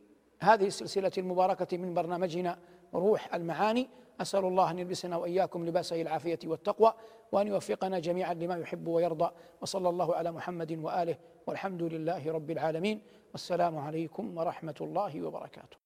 هذه 0.40 0.66
السلسلة 0.66 1.12
المباركة 1.18 1.76
من 1.76 1.94
برنامجنا 1.94 2.58
روح 2.94 3.34
المعاني. 3.34 3.88
أسأل 4.20 4.44
الله 4.44 4.70
أن 4.70 4.78
يلبسنا 4.78 5.16
وإياكم 5.16 5.66
لباسه 5.66 6.02
العافية 6.02 6.38
والتقوى 6.44 6.94
وأن 7.32 7.46
يوفقنا 7.46 7.98
جميعا 7.98 8.34
لما 8.34 8.56
يحب 8.56 8.88
ويرضى. 8.88 9.30
وصلى 9.60 9.88
الله 9.88 10.14
على 10.14 10.32
محمد 10.32 10.72
وآله 10.72 11.16
والحمد 11.46 11.82
لله 11.82 12.32
رب 12.32 12.50
العالمين. 12.50 13.02
والسلام 13.32 13.78
عليكم 13.78 14.38
ورحمة 14.38 14.74
الله 14.80 15.22
وبركاته. 15.22 15.76